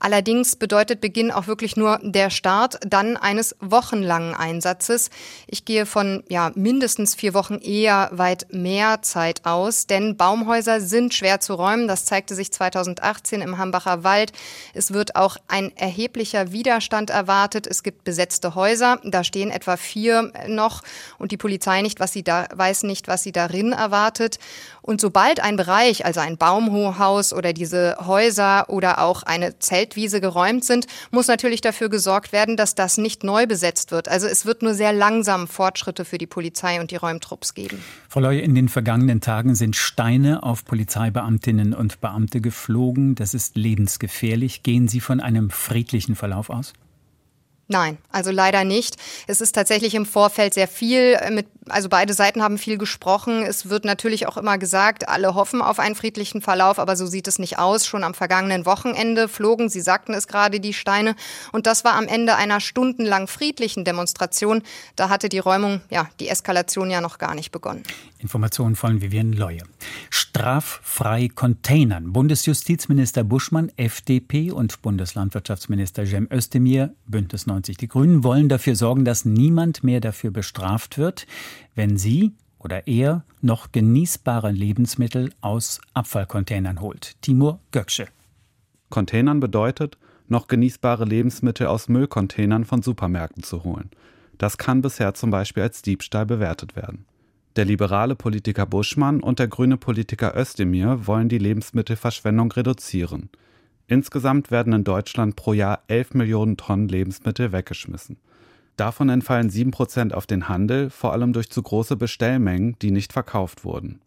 Allerdings 0.00 0.56
bedeutet 0.56 1.00
Beginn 1.00 1.30
auch 1.30 1.46
wirklich 1.46 1.76
nur 1.76 2.00
der 2.02 2.30
Start 2.30 2.80
dann 2.84 3.18
eines 3.18 3.54
wochenlangen 3.60 4.34
Einsatzes. 4.34 5.10
Ich 5.46 5.64
gehe 5.64 5.86
von 5.86 6.24
ja 6.28 6.50
mindestens 6.54 7.14
vier 7.14 7.34
Wochen 7.34 7.58
eher 7.58 8.08
weit 8.10 8.46
mehr 8.50 9.02
Zeit 9.02 9.44
aus, 9.44 9.86
denn 9.86 10.16
Baumhäuser 10.16 10.80
sind 10.80 11.14
schwer 11.14 11.38
zu 11.38 11.54
räumen. 11.54 11.86
Das 11.86 12.06
zeigte 12.06 12.34
sich 12.34 12.50
2018 12.50 13.42
im 13.42 13.58
Hambacher 13.58 14.02
Wald. 14.02 14.32
Es 14.72 14.92
wird 14.92 15.16
auch 15.16 15.36
ein 15.46 15.76
erheblicher 15.76 16.50
Widerstand 16.50 17.10
erwartet. 17.10 17.66
Es 17.66 17.82
gibt 17.82 18.02
besetzte 18.02 18.54
Häuser. 18.54 18.98
Da 19.04 19.22
stehen 19.22 19.50
etwa 19.50 19.76
vier 19.76 19.99
Papier 20.00 20.32
noch 20.48 20.82
und 21.18 21.32
die 21.32 21.36
Polizei 21.36 21.82
nicht, 21.82 22.00
was 22.00 22.12
sie 22.12 22.22
da 22.22 22.46
weiß 22.54 22.84
nicht, 22.84 23.08
was 23.08 23.22
sie 23.22 23.32
darin 23.32 23.72
erwartet. 23.72 24.38
Und 24.82 25.00
sobald 25.00 25.40
ein 25.40 25.56
Bereich, 25.56 26.06
also 26.06 26.20
ein 26.20 26.38
Baumhaus 26.38 27.32
oder 27.32 27.52
diese 27.52 27.96
Häuser 28.06 28.70
oder 28.70 29.00
auch 29.00 29.22
eine 29.22 29.58
Zeltwiese 29.58 30.20
geräumt 30.20 30.64
sind, 30.64 30.86
muss 31.10 31.28
natürlich 31.28 31.60
dafür 31.60 31.90
gesorgt 31.90 32.32
werden, 32.32 32.56
dass 32.56 32.74
das 32.74 32.96
nicht 32.96 33.24
neu 33.24 33.46
besetzt 33.46 33.92
wird. 33.92 34.08
Also 34.08 34.26
es 34.26 34.46
wird 34.46 34.62
nur 34.62 34.74
sehr 34.74 34.92
langsam 34.92 35.48
Fortschritte 35.48 36.04
für 36.04 36.18
die 36.18 36.26
Polizei 36.26 36.80
und 36.80 36.90
die 36.90 36.96
Räumtrupps 36.96 37.54
geben. 37.54 37.82
Frau 38.08 38.20
Leue, 38.20 38.40
in 38.40 38.54
den 38.54 38.68
vergangenen 38.68 39.20
Tagen 39.20 39.54
sind 39.54 39.76
Steine 39.76 40.42
auf 40.42 40.64
Polizeibeamtinnen 40.64 41.74
und 41.74 42.00
Beamte 42.00 42.40
geflogen. 42.40 43.14
Das 43.14 43.34
ist 43.34 43.56
lebensgefährlich. 43.56 44.62
Gehen 44.62 44.88
Sie 44.88 45.00
von 45.00 45.20
einem 45.20 45.50
friedlichen 45.50 46.16
Verlauf 46.16 46.48
aus? 46.48 46.72
Nein, 47.72 47.98
also 48.10 48.32
leider 48.32 48.64
nicht. 48.64 48.96
Es 49.28 49.40
ist 49.40 49.52
tatsächlich 49.52 49.94
im 49.94 50.04
Vorfeld 50.04 50.54
sehr 50.54 50.66
viel 50.66 51.16
äh, 51.20 51.30
mit, 51.30 51.46
also 51.68 51.88
beide 51.88 52.14
Seiten 52.14 52.42
haben 52.42 52.58
viel 52.58 52.78
gesprochen. 52.78 53.44
Es 53.44 53.68
wird 53.68 53.84
natürlich 53.84 54.26
auch 54.26 54.36
immer 54.36 54.58
gesagt, 54.58 55.08
alle 55.08 55.36
hoffen 55.36 55.62
auf 55.62 55.78
einen 55.78 55.94
friedlichen 55.94 56.42
Verlauf, 56.42 56.80
aber 56.80 56.96
so 56.96 57.06
sieht 57.06 57.28
es 57.28 57.38
nicht 57.38 57.60
aus. 57.60 57.86
Schon 57.86 58.02
am 58.02 58.12
vergangenen 58.12 58.66
Wochenende 58.66 59.28
flogen, 59.28 59.68
Sie 59.68 59.80
sagten 59.82 60.14
es 60.14 60.26
gerade, 60.26 60.58
die 60.58 60.72
Steine. 60.72 61.14
Und 61.52 61.68
das 61.68 61.84
war 61.84 61.94
am 61.94 62.08
Ende 62.08 62.34
einer 62.34 62.58
stundenlang 62.58 63.28
friedlichen 63.28 63.84
Demonstration. 63.84 64.64
Da 64.96 65.08
hatte 65.08 65.28
die 65.28 65.38
Räumung, 65.38 65.80
ja, 65.90 66.08
die 66.18 66.28
Eskalation 66.28 66.90
ja 66.90 67.00
noch 67.00 67.18
gar 67.18 67.36
nicht 67.36 67.52
begonnen. 67.52 67.84
Informationen 68.18 68.74
von 68.74 69.00
Vivian 69.00 69.32
Leue. 69.32 69.62
Straffrei 70.10 71.28
Containern. 71.32 72.12
Bundesjustizminister 72.12 73.22
Buschmann, 73.22 73.70
FDP 73.76 74.50
und 74.50 74.82
Bundeslandwirtschaftsminister 74.82 76.04
Cem 76.04 76.26
Özdemir, 76.32 76.94
Bündnis 77.06 77.46
90 77.46 77.59
Die 77.68 77.88
Grünen, 77.88 78.24
wollen 78.24 78.48
dafür 78.48 78.76
sorgen, 78.76 79.04
dass 79.04 79.24
niemand 79.24 79.84
mehr 79.84 80.00
dafür 80.00 80.30
bestraft 80.30 80.98
wird, 80.98 81.26
wenn 81.74 81.96
sie 81.96 82.32
oder 82.58 82.86
er 82.86 83.24
noch 83.40 83.72
genießbare 83.72 84.50
Lebensmittel 84.50 85.32
aus 85.40 85.80
Abfallcontainern 85.94 86.80
holt. 86.80 87.16
Timur 87.22 87.60
Göksche. 87.70 88.08
Containern 88.90 89.40
bedeutet, 89.40 89.98
noch 90.28 90.46
genießbare 90.46 91.04
Lebensmittel 91.04 91.66
aus 91.66 91.88
Müllcontainern 91.88 92.64
von 92.64 92.82
Supermärkten 92.82 93.42
zu 93.42 93.64
holen. 93.64 93.90
Das 94.38 94.58
kann 94.58 94.82
bisher 94.82 95.14
zum 95.14 95.30
Beispiel 95.30 95.62
als 95.62 95.82
Diebstahl 95.82 96.26
bewertet 96.26 96.76
werden. 96.76 97.04
Der 97.56 97.64
liberale 97.64 98.14
Politiker 98.14 98.64
Buschmann 98.64 99.20
und 99.20 99.38
der 99.38 99.48
grüne 99.48 99.76
Politiker 99.76 100.36
Özdemir 100.36 101.06
wollen 101.06 101.28
die 101.28 101.38
Lebensmittelverschwendung 101.38 102.52
reduzieren. 102.52 103.28
Insgesamt 103.90 104.52
werden 104.52 104.72
in 104.72 104.84
Deutschland 104.84 105.34
pro 105.34 105.52
Jahr 105.52 105.80
11 105.88 106.14
Millionen 106.14 106.56
Tonnen 106.56 106.86
Lebensmittel 106.86 107.50
weggeschmissen. 107.50 108.18
Davon 108.76 109.08
entfallen 109.08 109.50
7 109.50 109.72
Prozent 109.72 110.14
auf 110.14 110.28
den 110.28 110.48
Handel, 110.48 110.90
vor 110.90 111.12
allem 111.12 111.32
durch 111.32 111.50
zu 111.50 111.60
große 111.60 111.96
Bestellmengen, 111.96 112.76
die 112.80 112.92
nicht 112.92 113.12
verkauft 113.12 113.64
wurden. 113.64 114.00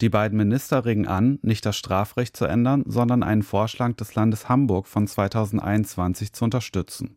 Die 0.00 0.08
beiden 0.08 0.36
Minister 0.36 0.84
regen 0.84 1.06
an, 1.06 1.38
nicht 1.42 1.64
das 1.64 1.76
Strafrecht 1.76 2.36
zu 2.36 2.46
ändern, 2.46 2.82
sondern 2.88 3.22
einen 3.22 3.44
Vorschlag 3.44 3.92
des 3.92 4.16
Landes 4.16 4.48
Hamburg 4.48 4.88
von 4.88 5.06
2021 5.06 6.32
zu 6.32 6.44
unterstützen. 6.44 7.16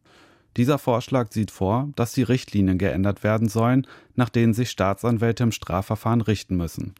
Dieser 0.55 0.77
Vorschlag 0.77 1.31
sieht 1.31 1.49
vor, 1.49 1.89
dass 1.95 2.13
die 2.13 2.21
Richtlinien 2.21 2.77
geändert 2.77 3.23
werden 3.23 3.49
sollen, 3.49 3.87
nach 4.15 4.29
denen 4.29 4.53
sich 4.53 4.69
Staatsanwälte 4.69 5.41
im 5.41 5.51
Strafverfahren 5.51 6.21
richten 6.21 6.57
müssen. 6.57 6.93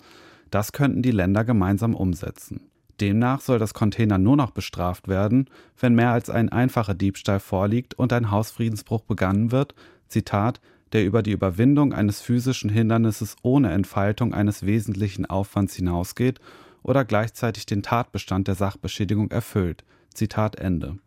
Das 0.50 0.72
könnten 0.72 1.04
die 1.04 1.12
Länder 1.12 1.44
gemeinsam 1.44 1.94
umsetzen. 1.94 2.62
Demnach 3.02 3.42
soll 3.42 3.60
das 3.60 3.74
Container 3.74 4.18
nur 4.18 4.38
noch 4.38 4.52
bestraft 4.52 5.08
werden, 5.08 5.50
wenn 5.80 5.96
mehr 5.96 6.12
als 6.12 6.30
ein 6.30 6.50
einfacher 6.50 6.94
Diebstahl 6.94 7.40
vorliegt 7.40 7.96
und 7.96 8.14
ein 8.14 8.32
Hausfriedensbruch 8.32 9.02
begangen 9.02 9.52
wird, 9.52 9.74
Zitat, 10.08 10.62
der 10.94 11.06
über 11.06 11.24
die 11.24 11.32
Überwindung 11.32 11.92
eines 11.94 12.22
physischen 12.22 12.70
Hindernisses 12.70 13.36
ohne 13.42 13.72
Entfaltung 13.72 14.34
eines 14.34 14.66
wesentlichen 14.66 15.26
Aufwands 15.26 15.76
hinausgeht 15.76 16.40
oder 16.84 17.04
gleichzeitig 17.04 17.66
den 17.66 17.82
Tatbestand 17.82 18.48
der 18.48 18.56
Sachbeschädigung 18.56 19.32
erfüllt. 19.32 19.84
Zitat 20.14 20.58
Ende. 20.58 21.00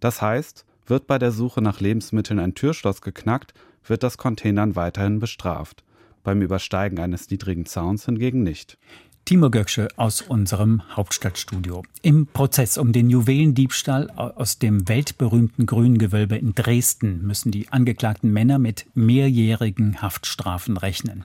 Das 0.00 0.22
heißt, 0.22 0.64
wird 0.86 1.06
bei 1.06 1.18
der 1.18 1.32
Suche 1.32 1.60
nach 1.60 1.80
Lebensmitteln 1.80 2.38
ein 2.38 2.54
Türschloss 2.54 3.02
geknackt, 3.02 3.52
wird 3.84 4.02
das 4.02 4.16
Containern 4.16 4.76
weiterhin 4.76 5.18
bestraft. 5.18 5.84
Beim 6.22 6.40
Übersteigen 6.40 6.98
eines 6.98 7.28
niedrigen 7.30 7.66
Zauns 7.66 8.06
hingegen 8.06 8.42
nicht. 8.42 8.78
Timo 9.24 9.48
Göcksche 9.48 9.88
aus 9.96 10.20
unserem 10.20 10.82
Hauptstadtstudio. 10.94 11.82
Im 12.02 12.26
Prozess 12.26 12.76
um 12.76 12.92
den 12.92 13.08
Juwelendiebstahl 13.08 14.10
aus 14.10 14.58
dem 14.58 14.86
weltberühmten 14.86 15.64
Grüngewölbe 15.64 16.36
in 16.36 16.54
Dresden 16.54 17.26
müssen 17.26 17.50
die 17.50 17.70
angeklagten 17.70 18.30
Männer 18.34 18.58
mit 18.58 18.84
mehrjährigen 18.92 20.02
Haftstrafen 20.02 20.76
rechnen. 20.76 21.24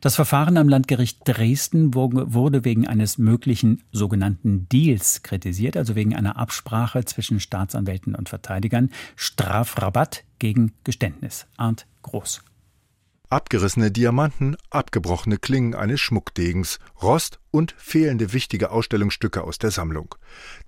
Das 0.00 0.14
Verfahren 0.14 0.56
am 0.56 0.70
Landgericht 0.70 1.18
Dresden 1.24 1.92
wurde 1.92 2.64
wegen 2.64 2.86
eines 2.86 3.18
möglichen 3.18 3.82
sogenannten 3.92 4.66
Deals 4.70 5.22
kritisiert, 5.22 5.76
also 5.76 5.94
wegen 5.94 6.16
einer 6.16 6.38
Absprache 6.38 7.04
zwischen 7.04 7.38
Staatsanwälten 7.38 8.14
und 8.14 8.30
Verteidigern. 8.30 8.90
Strafrabatt 9.14 10.24
gegen 10.38 10.72
Geständnis. 10.84 11.46
Arndt 11.58 11.86
Groß. 12.00 12.42
Abgerissene 13.28 13.90
Diamanten, 13.90 14.56
abgebrochene 14.70 15.38
Klingen 15.38 15.74
eines 15.74 16.00
Schmuckdegens, 16.00 16.78
Rost 17.02 17.40
und 17.56 17.74
fehlende 17.78 18.34
wichtige 18.34 18.70
Ausstellungsstücke 18.70 19.42
aus 19.42 19.56
der 19.56 19.70
Sammlung. 19.70 20.14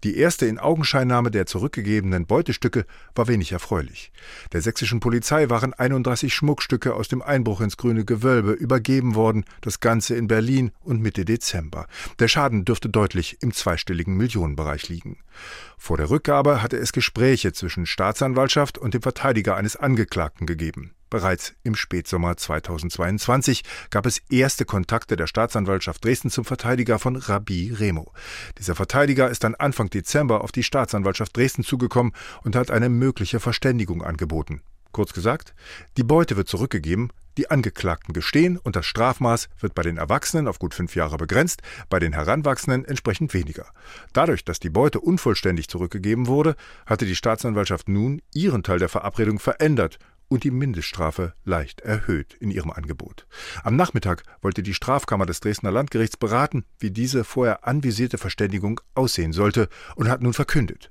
Die 0.04 0.16
erste 0.16 0.46
Inaugenscheinnahme 0.46 1.30
der 1.30 1.44
zurückgegebenen 1.44 2.24
Beutestücke 2.24 2.86
war 3.14 3.28
wenig 3.28 3.52
erfreulich. 3.52 4.10
Der 4.54 4.62
sächsischen 4.62 4.98
Polizei 4.98 5.50
waren 5.50 5.74
31 5.74 6.32
Schmuckstücke 6.32 6.94
aus 6.94 7.08
dem 7.08 7.20
Einbruch 7.20 7.60
ins 7.60 7.76
grüne 7.76 8.06
Gewölbe 8.06 8.52
übergeben 8.52 9.16
worden, 9.16 9.44
das 9.60 9.80
Ganze 9.80 10.16
in 10.16 10.28
Berlin 10.28 10.70
und 10.80 11.02
Mitte 11.02 11.26
Dezember. 11.26 11.86
Der 12.20 12.28
Schaden 12.28 12.64
dürfte 12.64 12.88
deutlich 12.88 13.36
im 13.42 13.52
zweistelligen 13.52 14.16
Millionenbereich 14.16 14.88
liegen. 14.88 15.18
Vor 15.76 15.98
der 15.98 16.08
Rückgabe 16.08 16.62
hatte 16.62 16.78
es 16.78 16.92
Gespräche 16.92 17.52
zwischen 17.52 17.84
Staatsanwaltschaft 17.84 18.78
und 18.78 18.94
dem 18.94 19.02
Verteidiger 19.02 19.56
eines 19.56 19.76
Angeklagten 19.76 20.46
gegeben. 20.46 20.94
Bereits 21.10 21.54
im 21.62 21.74
Spätsommer 21.74 22.36
2022 22.36 23.62
gab 23.88 24.04
es 24.04 24.18
erste 24.30 24.66
Kontakte 24.66 25.16
der 25.16 25.26
Staatsanwaltschaft 25.26 26.04
Dresden 26.04 26.30
zum 26.30 26.44
Verteidiger 26.44 26.77
von 26.98 27.16
Rabbi 27.16 27.72
Remo. 27.72 28.12
Dieser 28.58 28.74
Verteidiger 28.74 29.28
ist 29.28 29.44
dann 29.44 29.54
Anfang 29.54 29.90
Dezember 29.90 30.42
auf 30.42 30.52
die 30.52 30.62
Staatsanwaltschaft 30.62 31.36
Dresden 31.36 31.64
zugekommen 31.64 32.12
und 32.44 32.56
hat 32.56 32.70
eine 32.70 32.88
mögliche 32.88 33.40
Verständigung 33.40 34.02
angeboten. 34.02 34.62
Kurz 34.92 35.12
gesagt, 35.12 35.54
die 35.96 36.02
Beute 36.02 36.36
wird 36.36 36.48
zurückgegeben, 36.48 37.12
die 37.36 37.50
Angeklagten 37.50 38.14
gestehen 38.14 38.56
und 38.56 38.74
das 38.74 38.86
Strafmaß 38.86 39.48
wird 39.60 39.74
bei 39.74 39.82
den 39.82 39.96
Erwachsenen 39.96 40.48
auf 40.48 40.58
gut 40.58 40.74
fünf 40.74 40.96
Jahre 40.96 41.16
begrenzt, 41.16 41.62
bei 41.88 41.98
den 41.98 42.12
Heranwachsenden 42.12 42.84
entsprechend 42.84 43.32
weniger. 43.34 43.66
Dadurch, 44.12 44.44
dass 44.44 44.58
die 44.58 44.70
Beute 44.70 45.00
unvollständig 45.00 45.68
zurückgegeben 45.68 46.26
wurde, 46.26 46.56
hatte 46.86 47.06
die 47.06 47.14
Staatsanwaltschaft 47.14 47.88
nun 47.88 48.22
ihren 48.34 48.62
Teil 48.62 48.78
der 48.78 48.88
Verabredung 48.88 49.38
verändert 49.38 49.98
und 50.28 50.44
die 50.44 50.50
Mindeststrafe 50.50 51.34
leicht 51.44 51.80
erhöht 51.80 52.34
in 52.34 52.50
ihrem 52.50 52.70
Angebot. 52.70 53.26
Am 53.64 53.76
Nachmittag 53.76 54.22
wollte 54.42 54.62
die 54.62 54.74
Strafkammer 54.74 55.26
des 55.26 55.40
Dresdner 55.40 55.70
Landgerichts 55.70 56.16
beraten, 56.16 56.64
wie 56.78 56.90
diese 56.90 57.24
vorher 57.24 57.66
anvisierte 57.66 58.18
Verständigung 58.18 58.80
aussehen 58.94 59.32
sollte 59.32 59.68
und 59.96 60.08
hat 60.08 60.22
nun 60.22 60.34
verkündet. 60.34 60.90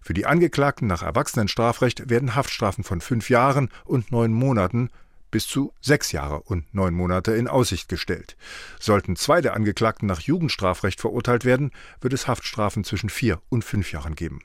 Für 0.00 0.14
die 0.14 0.26
Angeklagten 0.26 0.86
nach 0.86 1.02
Erwachsenenstrafrecht 1.02 2.08
werden 2.08 2.34
Haftstrafen 2.34 2.84
von 2.84 3.00
fünf 3.00 3.28
Jahren 3.28 3.70
und 3.84 4.10
neun 4.10 4.32
Monaten 4.32 4.90
bis 5.30 5.46
zu 5.46 5.72
sechs 5.80 6.12
Jahre 6.12 6.40
und 6.42 6.72
neun 6.72 6.94
Monate 6.94 7.32
in 7.32 7.48
Aussicht 7.48 7.88
gestellt. 7.88 8.36
Sollten 8.80 9.16
zwei 9.16 9.40
der 9.40 9.54
Angeklagten 9.54 10.06
nach 10.06 10.20
Jugendstrafrecht 10.20 11.00
verurteilt 11.00 11.44
werden, 11.44 11.72
wird 12.00 12.14
es 12.14 12.26
Haftstrafen 12.26 12.84
zwischen 12.84 13.10
vier 13.10 13.40
und 13.48 13.64
fünf 13.64 13.92
Jahren 13.92 14.14
geben. 14.14 14.40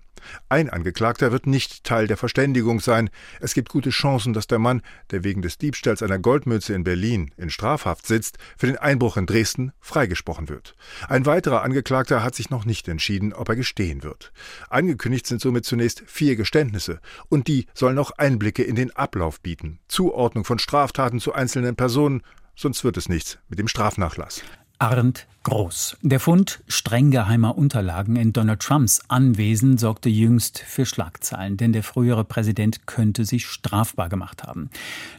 Ein 0.50 0.70
Angeklagter 0.70 1.32
wird 1.32 1.48
nicht 1.48 1.84
Teil 1.84 2.08
der 2.08 2.18
Verständigung 2.18 2.80
sein. 2.80 3.10
Es 3.40 3.54
gibt 3.54 3.70
gute 3.70 3.90
Chancen, 3.90 4.34
dass 4.34 4.48
der 4.48 4.60
Mann, 4.60 4.82
der 5.12 5.24
wegen 5.24 5.42
des 5.42 5.58
Diebstahls 5.58 6.04
einer 6.04 6.20
Goldmünze 6.20 6.74
in 6.74 6.84
Berlin 6.84 7.32
in 7.38 7.50
Strafhaft 7.50 8.06
sitzt, 8.06 8.38
für 8.58 8.68
den 8.68 8.78
Einbruch 8.78 9.18
in 9.18 9.26
Dresden 9.26 9.72
freigesprochen 9.80 10.50
wird. 10.50 10.76
Ein 11.08 11.26
weiterer 11.26 11.64
Angeklagter 11.64 12.24
hat 12.24 12.36
sich 12.36 12.50
noch 12.50 12.66
nicht 12.66 12.88
entschieden, 12.88 13.34
ob 13.34 13.50
er 13.50 13.56
gestehen 13.56 14.04
wird. 14.04 14.32
Angekündigt 14.70 15.28
sind 15.28 15.42
somit 15.42 15.66
zunächst 15.66 16.04
vier 16.06 16.36
Geständnisse, 16.36 17.00
und 17.30 17.48
die 17.48 17.66
sollen 17.74 17.98
auch 17.98 18.12
Einblicke 18.12 18.64
in 18.64 18.76
den 18.76 18.96
Ablauf 18.96 19.42
bieten, 19.42 19.80
Zuordnung 19.88 20.46
von 20.46 20.60
Straftaten 20.60 21.20
zu 21.20 21.34
einzelnen 21.34 21.76
Personen, 21.76 22.22
sonst 22.56 22.84
wird 22.84 22.98
es 22.98 23.10
nichts 23.10 23.40
mit 23.50 23.60
dem 23.60 23.68
Strafnachlass. 23.68 24.44
Arndt 24.82 25.28
Groß. 25.44 25.98
Der 26.02 26.20
Fund 26.20 26.64
streng 26.68 27.12
geheimer 27.12 27.56
Unterlagen 27.56 28.16
in 28.16 28.34
Donald 28.34 28.62
Trumps 28.62 29.00
Anwesen 29.10 29.78
sorgte 29.78 30.10
jüngst 30.10 30.58
für 30.58 30.88
Schlagzeilen, 30.88 31.56
denn 31.56 31.72
der 31.72 31.84
frühere 31.84 32.24
Präsident 32.24 32.88
könnte 32.88 33.24
sich 33.26 33.46
strafbar 33.46 34.10
gemacht 34.10 34.44
haben. 34.44 34.72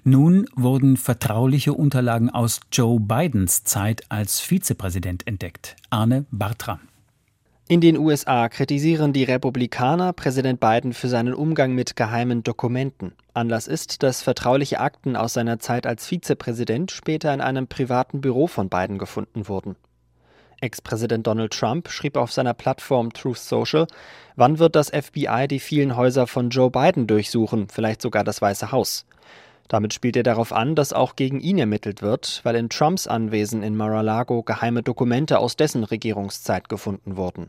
Nun 0.03 0.49
wurden 0.57 0.97
vertrauliche 0.97 1.75
Unterlagen 1.75 2.29
aus 2.29 2.61
Joe 2.73 2.99
Bidens 2.99 3.63
Zeit 3.63 4.03
als 4.11 4.41
Vizepräsident 4.41 5.29
entdeckt. 5.29 5.77
Arne 5.91 6.25
Bartram. 6.33 6.81
In 7.69 7.81
den 7.81 7.97
USA 7.97 8.49
kritisieren 8.49 9.13
die 9.13 9.25
Republikaner 9.25 10.13
Präsident 10.13 10.59
Biden 10.59 10.93
für 10.93 11.09
seinen 11.09 11.33
Umgang 11.33 11.75
mit 11.75 11.95
geheimen 11.95 12.43
Dokumenten. 12.43 13.13
Anlass 13.35 13.69
ist, 13.69 14.03
dass 14.03 14.21
vertrauliche 14.21 14.81
Akten 14.81 15.17
aus 15.17 15.33
seiner 15.33 15.59
Zeit 15.59 15.87
als 15.87 16.07
Vizepräsident 16.07 16.91
später 16.91 17.33
in 17.33 17.41
einem 17.41 17.69
privaten 17.69 18.21
Büro 18.21 18.49
von 18.49 18.69
Biden 18.69 18.99
gefunden 18.99 19.49
wurden. 19.49 19.77
Ex-Präsident 20.61 21.27
Donald 21.27 21.53
Trump 21.53 21.89
schrieb 21.89 22.17
auf 22.17 22.33
seiner 22.33 22.53
Plattform 22.53 23.13
Truth 23.13 23.39
Social, 23.39 23.87
wann 24.37 24.59
wird 24.59 24.77
das 24.77 24.91
FBI 24.91 25.47
die 25.49 25.61
vielen 25.61 25.97
Häuser 25.97 26.27
von 26.27 26.51
Joe 26.51 26.71
Biden 26.71 27.07
durchsuchen, 27.07 27.69
vielleicht 27.69 28.03
sogar 28.03 28.25
das 28.25 28.43
Weiße 28.43 28.73
Haus. 28.73 29.07
Damit 29.73 29.95
spielt 29.95 30.17
er 30.17 30.23
darauf 30.23 30.53
an, 30.53 30.75
dass 30.75 30.93
auch 30.93 31.17
gegen 31.17 31.41
ihn 31.41 31.57
ermittelt 31.57 32.03
wird, 32.03 32.43
weil 32.43 32.57
in 32.57 32.69
Trumps 32.69 33.07
Anwesen 33.07 33.63
in 33.63 33.75
Mar-a-Lago 33.75 34.43
geheime 34.43 34.83
Dokumente 34.83 35.39
aus 35.39 35.57
dessen 35.57 35.83
Regierungszeit 35.83 36.69
gefunden 36.69 37.17
wurden. 37.17 37.49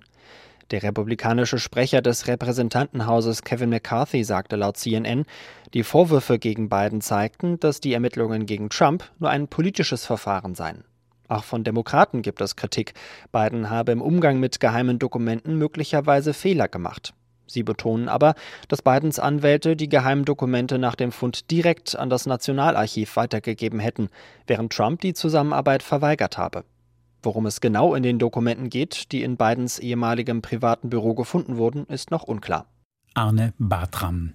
Der 0.72 0.84
republikanische 0.84 1.60
Sprecher 1.60 2.02
des 2.02 2.28
Repräsentantenhauses 2.28 3.42
Kevin 3.42 3.72
McCarthy 3.72 4.24
sagte 4.24 4.56
laut 4.56 4.78
CNN, 4.78 5.26
die 5.74 5.84
Vorwürfe 5.84 6.40
gegen 6.40 6.70
Biden 6.70 7.02
zeigten, 7.02 7.60
dass 7.60 7.82
die 7.82 7.92
Ermittlungen 7.92 8.46
gegen 8.46 8.70
Trump 8.70 9.04
nur 9.20 9.30
ein 9.30 9.50
politisches 9.50 10.06
Verfahren 10.06 10.56
seien. 10.56 10.86
Auch 11.28 11.44
von 11.44 11.66
Demokraten 11.66 12.22
gibt 12.22 12.40
es 12.40 12.56
Kritik. 12.56 12.94
Biden 13.34 13.70
habe 13.70 13.92
im 13.92 14.02
Umgang 14.02 14.40
mit 14.40 14.62
geheimen 14.62 14.98
Dokumenten 14.98 15.58
möglicherweise 15.58 16.34
Fehler 16.34 16.70
gemacht. 16.70 17.14
Sie 17.46 17.64
betonen 17.64 18.10
aber, 18.10 18.36
dass 18.68 18.82
Bidens 18.82 19.20
Anwälte 19.20 19.76
die 19.76 19.90
geheimen 19.90 20.26
Dokumente 20.26 20.80
nach 20.80 20.96
dem 20.96 21.12
Fund 21.12 21.52
direkt 21.52 21.96
an 21.96 22.10
das 22.10 22.26
Nationalarchiv 22.26 23.16
weitergegeben 23.16 23.80
hätten, 23.80 24.10
während 24.48 24.74
Trump 24.74 25.02
die 25.02 25.14
Zusammenarbeit 25.14 25.84
verweigert 25.84 26.38
habe. 26.38 26.64
Worum 27.22 27.46
es 27.46 27.62
genau 27.62 27.96
in 27.96 28.04
den 28.04 28.20
Dokumenten 28.20 28.70
geht, 28.70 29.12
die 29.12 29.24
in 29.24 29.38
Bidens 29.38 29.80
ehemaligem 29.80 30.42
privaten 30.42 30.90
Büro 30.90 31.14
gefunden 31.14 31.58
wurden, 31.58 31.86
ist 31.86 32.12
noch 32.12 32.24
unklar. 32.24 32.68
Arne 33.14 33.54
Bartram. 33.60 34.34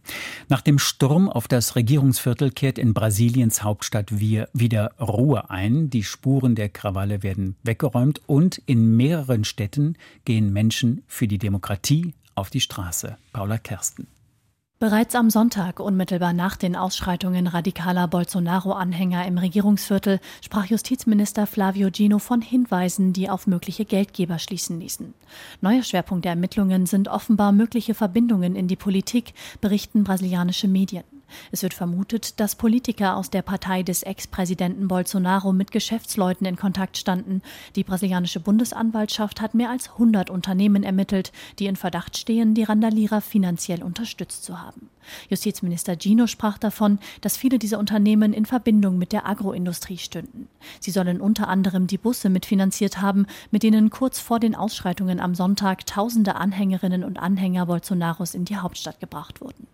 Nach 0.48 0.60
dem 0.60 0.78
Sturm 0.78 1.28
auf 1.28 1.48
das 1.48 1.76
Regierungsviertel 1.76 2.50
kehrt 2.50 2.78
in 2.78 2.94
Brasiliens 2.94 3.62
Hauptstadt 3.62 4.20
wieder 4.20 4.92
Ruhe 5.00 5.50
ein. 5.50 5.90
Die 5.90 6.04
Spuren 6.04 6.54
der 6.54 6.68
Krawalle 6.68 7.22
werden 7.22 7.56
weggeräumt 7.64 8.20
und 8.26 8.58
in 8.66 8.96
mehreren 8.96 9.44
Städten 9.44 9.96
gehen 10.24 10.52
Menschen 10.52 11.02
für 11.06 11.26
die 11.26 11.38
Demokratie 11.38 12.14
auf 12.38 12.50
die 12.50 12.60
Straße. 12.60 13.16
Paula 13.32 13.58
Kersten. 13.58 14.06
Bereits 14.80 15.16
am 15.16 15.28
Sonntag, 15.28 15.80
unmittelbar 15.80 16.32
nach 16.32 16.54
den 16.56 16.76
Ausschreitungen 16.76 17.48
radikaler 17.48 18.06
Bolsonaro-Anhänger 18.06 19.26
im 19.26 19.36
Regierungsviertel, 19.36 20.20
sprach 20.40 20.66
Justizminister 20.66 21.48
Flavio 21.48 21.90
Gino 21.90 22.20
von 22.20 22.40
Hinweisen, 22.40 23.12
die 23.12 23.28
auf 23.28 23.48
mögliche 23.48 23.84
Geldgeber 23.84 24.38
schließen 24.38 24.78
ließen. 24.78 25.14
Neuer 25.60 25.82
Schwerpunkt 25.82 26.26
der 26.26 26.30
Ermittlungen 26.30 26.86
sind 26.86 27.08
offenbar 27.08 27.50
mögliche 27.50 27.94
Verbindungen 27.94 28.54
in 28.54 28.68
die 28.68 28.76
Politik, 28.76 29.34
berichten 29.60 30.04
brasilianische 30.04 30.68
Medien. 30.68 31.17
Es 31.52 31.62
wird 31.62 31.74
vermutet, 31.74 32.40
dass 32.40 32.56
Politiker 32.56 33.16
aus 33.16 33.30
der 33.30 33.42
Partei 33.42 33.82
des 33.82 34.02
Ex-Präsidenten 34.02 34.88
Bolsonaro 34.88 35.52
mit 35.52 35.70
Geschäftsleuten 35.70 36.46
in 36.46 36.56
Kontakt 36.56 36.96
standen. 36.96 37.42
Die 37.76 37.84
brasilianische 37.84 38.40
Bundesanwaltschaft 38.40 39.40
hat 39.40 39.54
mehr 39.54 39.70
als 39.70 39.90
100 39.90 40.30
Unternehmen 40.30 40.82
ermittelt, 40.82 41.32
die 41.58 41.66
in 41.66 41.76
Verdacht 41.76 42.16
stehen, 42.16 42.54
die 42.54 42.64
Randalierer 42.64 43.20
finanziell 43.20 43.82
unterstützt 43.82 44.44
zu 44.44 44.60
haben. 44.60 44.90
Justizminister 45.28 45.96
Gino 45.96 46.26
sprach 46.26 46.58
davon, 46.58 46.98
dass 47.20 47.36
viele 47.36 47.58
dieser 47.58 47.78
Unternehmen 47.78 48.32
in 48.32 48.46
Verbindung 48.46 48.98
mit 48.98 49.12
der 49.12 49.26
Agroindustrie 49.26 49.98
stünden. 49.98 50.48
Sie 50.80 50.90
sollen 50.90 51.20
unter 51.20 51.48
anderem 51.48 51.86
die 51.86 51.98
Busse 51.98 52.30
mitfinanziert 52.30 53.00
haben, 53.00 53.26
mit 53.50 53.62
denen 53.62 53.90
kurz 53.90 54.18
vor 54.18 54.40
den 54.40 54.54
Ausschreitungen 54.54 55.20
am 55.20 55.34
Sonntag 55.34 55.86
tausende 55.86 56.36
Anhängerinnen 56.36 57.04
und 57.04 57.18
Anhänger 57.18 57.66
Bolsonaros 57.66 58.34
in 58.34 58.44
die 58.44 58.56
Hauptstadt 58.56 59.00
gebracht 59.00 59.40
wurden. 59.40 59.66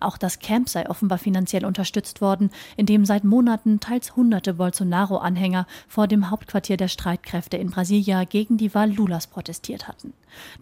Auch 0.00 0.16
das 0.16 0.38
Camp 0.38 0.68
sei 0.68 0.88
offenbar 0.88 1.18
finanziell 1.18 1.64
unterstützt 1.64 2.20
worden, 2.20 2.50
in 2.76 2.86
dem 2.86 3.04
seit 3.04 3.24
Monaten 3.24 3.80
teils 3.80 4.16
hunderte 4.16 4.54
Bolsonaro-Anhänger 4.54 5.66
vor 5.88 6.06
dem 6.06 6.30
Hauptquartier 6.30 6.76
der 6.76 6.88
Streitkräfte 6.88 7.56
in 7.56 7.70
Brasilia 7.70 8.24
gegen 8.24 8.56
die 8.56 8.74
Wahl 8.74 8.92
Lulas 8.92 9.26
protestiert 9.26 9.88
hatten. 9.88 10.12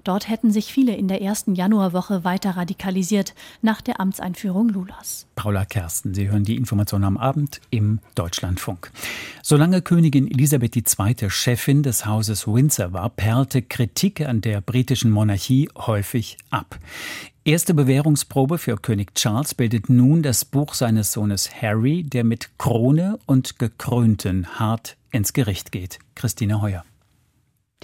Dort 0.04 0.28
hätten 0.28 0.50
sich 0.50 0.72
viele 0.72 0.94
in 0.94 1.08
der 1.08 1.22
ersten 1.22 1.54
Januarwoche 1.54 2.24
weiter 2.24 2.56
radikalisiert 2.56 3.34
nach 3.62 3.80
der 3.80 4.00
Amtseinführung 4.18 4.70
Lulas. 4.70 5.28
Paula 5.36 5.64
Kersten, 5.64 6.12
Sie 6.12 6.28
hören 6.28 6.42
die 6.42 6.56
Information 6.56 7.04
am 7.04 7.16
Abend 7.16 7.60
im 7.70 8.00
Deutschlandfunk. 8.16 8.90
Solange 9.42 9.80
Königin 9.80 10.28
Elisabeth 10.28 10.76
II. 10.76 11.30
Chefin 11.30 11.84
des 11.84 12.04
Hauses 12.04 12.48
Windsor 12.48 12.92
war, 12.92 13.10
perlte 13.10 13.62
Kritik 13.62 14.22
an 14.22 14.40
der 14.40 14.60
britischen 14.60 15.12
Monarchie 15.12 15.68
häufig 15.76 16.36
ab. 16.50 16.80
Erste 17.44 17.74
Bewährungsprobe 17.74 18.58
für 18.58 18.76
König 18.76 19.14
Charles 19.14 19.54
bildet 19.54 19.88
nun 19.88 20.24
das 20.24 20.44
Buch 20.44 20.74
seines 20.74 21.12
Sohnes 21.12 21.62
Harry, 21.62 22.02
der 22.02 22.24
mit 22.24 22.58
Krone 22.58 23.20
und 23.26 23.60
Gekrönten 23.60 24.58
hart 24.58 24.96
ins 25.12 25.32
Gericht 25.32 25.70
geht. 25.70 26.00
Christine 26.16 26.60
Heuer. 26.60 26.84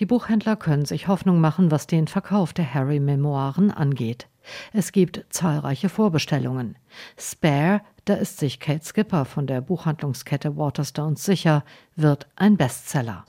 Die 0.00 0.06
Buchhändler 0.06 0.56
können 0.56 0.84
sich 0.84 1.06
Hoffnung 1.06 1.40
machen, 1.40 1.70
was 1.70 1.86
den 1.86 2.08
Verkauf 2.08 2.52
der 2.52 2.74
Harry-Memoiren 2.74 3.70
angeht. 3.70 4.26
Es 4.72 4.92
gibt 4.92 5.24
zahlreiche 5.30 5.88
Vorbestellungen. 5.88 6.76
Spare, 7.16 7.80
da 8.04 8.14
ist 8.14 8.38
sich 8.38 8.60
Kate 8.60 8.84
Skipper 8.84 9.24
von 9.24 9.46
der 9.46 9.62
Buchhandlungskette 9.62 10.56
Waterstones 10.56 11.24
sicher, 11.24 11.64
wird 11.96 12.26
ein 12.36 12.56
Bestseller. 12.58 13.24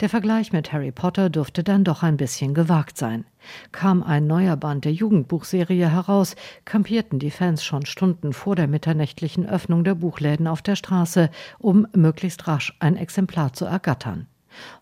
Der 0.00 0.08
Vergleich 0.08 0.52
mit 0.52 0.72
Harry 0.72 0.92
Potter 0.92 1.28
dürfte 1.30 1.62
dann 1.62 1.84
doch 1.84 2.02
ein 2.02 2.16
bisschen 2.16 2.54
gewagt 2.54 2.96
sein. 2.96 3.26
Kam 3.72 4.02
ein 4.02 4.26
neuer 4.26 4.56
Band 4.56 4.86
der 4.86 4.92
Jugendbuchserie 4.92 5.90
heraus, 5.90 6.36
kampierten 6.64 7.18
die 7.18 7.30
Fans 7.30 7.62
schon 7.62 7.84
Stunden 7.84 8.32
vor 8.32 8.56
der 8.56 8.66
mitternächtlichen 8.66 9.46
Öffnung 9.46 9.84
der 9.84 9.94
Buchläden 9.94 10.46
auf 10.46 10.62
der 10.62 10.76
Straße, 10.76 11.30
um 11.58 11.86
möglichst 11.94 12.48
rasch 12.48 12.74
ein 12.80 12.96
Exemplar 12.96 13.52
zu 13.52 13.66
ergattern. 13.66 14.26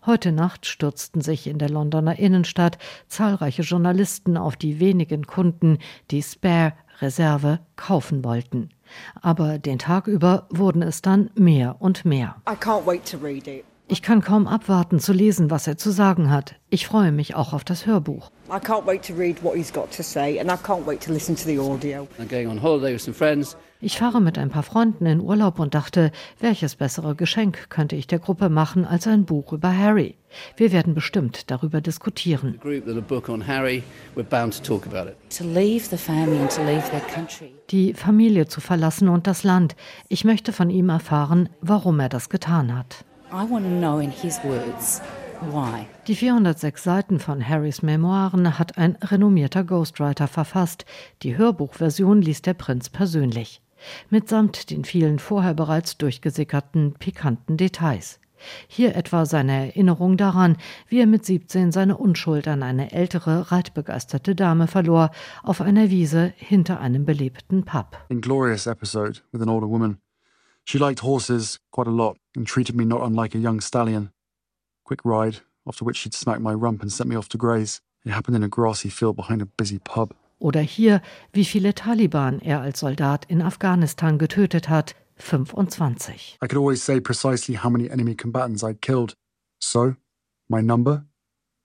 Heute 0.05 0.31
Nacht 0.31 0.65
stürzten 0.65 1.21
sich 1.21 1.47
in 1.47 1.57
der 1.57 1.69
Londoner 1.69 2.19
Innenstadt 2.19 2.77
zahlreiche 3.07 3.63
Journalisten 3.63 4.37
auf 4.37 4.55
die 4.55 4.79
wenigen 4.79 5.25
Kunden, 5.27 5.79
die 6.11 6.21
Spare 6.21 6.73
Reserve 7.01 7.59
kaufen 7.75 8.23
wollten. 8.23 8.69
Aber 9.21 9.57
den 9.57 9.79
Tag 9.79 10.07
über 10.07 10.47
wurden 10.49 10.81
es 10.81 11.01
dann 11.01 11.29
mehr 11.35 11.77
und 11.79 12.05
mehr. 12.05 12.35
Ich 13.89 14.01
kann 14.01 14.21
kaum 14.21 14.47
abwarten 14.47 14.99
zu 14.99 15.11
lesen, 15.11 15.51
was 15.51 15.67
er 15.67 15.77
zu 15.77 15.91
sagen 15.91 16.31
hat. 16.31 16.55
Ich 16.69 16.87
freue 16.87 17.11
mich 17.11 17.35
auch 17.35 17.53
auf 17.53 17.63
das 17.63 17.85
Hörbuch. 17.85 18.31
I 18.49 18.57
can't 18.57 18.85
wait 18.85 19.05
to 19.07 19.13
read 19.13 19.43
what 19.43 19.55
he's 19.55 19.73
got 19.73 19.91
to 19.95 20.03
say 20.03 20.39
and 20.39 20.49
I 20.49 20.55
can't 20.55 20.85
wait 20.85 21.01
to 21.01 21.11
listen 21.11 21.35
to 21.35 21.43
the 21.43 21.59
audio. 21.59 22.07
I'm 22.19 22.29
going 22.29 22.47
on 22.47 22.61
holiday 22.61 22.93
with 22.93 23.01
some 23.01 23.13
friends. 23.13 23.57
Ich 23.85 23.97
fahre 23.97 24.21
mit 24.21 24.37
ein 24.37 24.49
paar 24.49 24.63
Freunden 24.63 25.05
in 25.05 25.19
Urlaub 25.19 25.59
und 25.59 25.75
dachte, 25.75 26.13
welches 26.39 26.77
bessere 26.77 27.15
Geschenk 27.15 27.69
könnte 27.69 27.97
ich 27.97 28.07
der 28.07 28.19
Gruppe 28.19 28.47
machen 28.47 28.85
als 28.85 29.07
ein 29.07 29.25
Buch 29.25 29.51
über 29.51 29.77
Harry? 29.77 30.15
Wir 30.55 30.71
werden 30.71 30.93
bestimmt 30.93 31.51
darüber 31.51 31.81
diskutieren. 31.81 32.61
Die 37.69 37.93
Familie 37.93 38.47
zu 38.47 38.61
verlassen 38.61 39.09
und 39.09 39.27
das 39.27 39.43
Land. 39.43 39.75
Ich 40.07 40.23
möchte 40.23 40.53
von 40.53 40.69
ihm 40.69 40.87
erfahren, 40.87 41.49
warum 41.59 41.99
er 41.99 42.07
das 42.07 42.29
getan 42.29 42.73
hat. 42.73 43.03
I 43.33 43.51
want 43.51 43.65
to 43.65 43.79
know 43.79 43.99
in 43.99 44.11
his 44.11 44.39
words 44.45 45.01
why. 45.51 45.85
Die 46.07 46.15
406 46.15 46.81
Seiten 46.81 47.19
von 47.19 47.45
Harrys 47.45 47.81
Memoiren 47.81 48.57
hat 48.57 48.77
ein 48.77 48.95
renommierter 49.01 49.65
Ghostwriter 49.65 50.29
verfasst. 50.29 50.85
Die 51.21 51.35
Hörbuchversion 51.35 52.21
liest 52.21 52.45
der 52.45 52.53
Prinz 52.53 52.89
persönlich. 52.89 53.59
Mitsamt 54.09 54.69
den 54.69 54.85
vielen 54.85 55.19
vorher 55.19 55.53
bereits 55.53 55.97
durchgesickerten 55.97 56.93
pikanten 56.99 57.57
Details. 57.57 58.19
Hier 58.67 58.95
etwa 58.95 59.25
seine 59.25 59.67
Erinnerung 59.67 60.17
daran, 60.17 60.57
wie 60.87 60.99
er 60.99 61.07
mit 61.07 61.25
17 61.25 61.71
seine 61.71 61.97
Unschuld 61.97 62.47
an 62.47 62.63
eine 62.63 62.91
ältere, 62.91 63.51
reitbegeisterte 63.51 64.35
Dame 64.35 64.67
verlor, 64.67 65.11
auf 65.43 65.61
einer 65.61 65.89
Wiese 65.89 66.33
hinter 66.35 66.79
einem 66.79 67.05
belebten 67.05 67.63
Pub. 67.63 67.97
Inglorious 68.09 68.67
episode 68.67 69.21
with 69.31 69.41
an 69.41 69.49
older 69.49 69.69
woman. 69.69 69.97
She 70.65 70.77
liked 70.77 71.03
horses 71.03 71.59
quite 71.71 71.89
a 71.89 71.93
lot 71.93 72.17
and 72.35 72.47
treated 72.47 72.75
me 72.75 72.85
not 72.85 73.01
unlike 73.01 73.35
a 73.35 73.39
young 73.39 73.61
stallion. 73.61 74.11
Quick 74.85 75.01
ride, 75.03 75.41
after 75.65 75.85
which 75.85 75.97
she'd 75.97 76.13
smack 76.13 76.39
my 76.39 76.53
rump 76.53 76.81
and 76.81 76.91
sent 76.91 77.09
me 77.09 77.15
off 77.15 77.29
to 77.29 77.37
graze. 77.37 77.81
It 78.05 78.11
happened 78.11 78.35
in 78.35 78.43
a 78.43 78.49
grassy 78.49 78.89
field 78.89 79.15
behind 79.15 79.41
a 79.41 79.45
busy 79.45 79.79
pub. 79.79 80.13
Oder 80.43 80.59
hier, 80.59 81.01
wie 81.31 81.45
viele 81.45 81.73
Taliban 81.73 82.39
er 82.41 82.59
als 82.59 82.81
Soldat 82.81 83.23
in 83.25 83.41
Afghanistan 83.41 84.17
getötet 84.17 84.67
hat. 84.67 84.93
25. 85.15 86.39
I 86.43 86.47
could 86.47 86.57
always 86.57 86.83
say 86.83 86.99
precisely 86.99 87.55
how 87.55 87.69
many 87.69 87.87
enemy 87.87 88.13
combatants 88.13 88.61
I'd 88.61 88.81
killed. 88.81 89.15
So, 89.61 89.95
my 90.49 90.61
number 90.61 91.05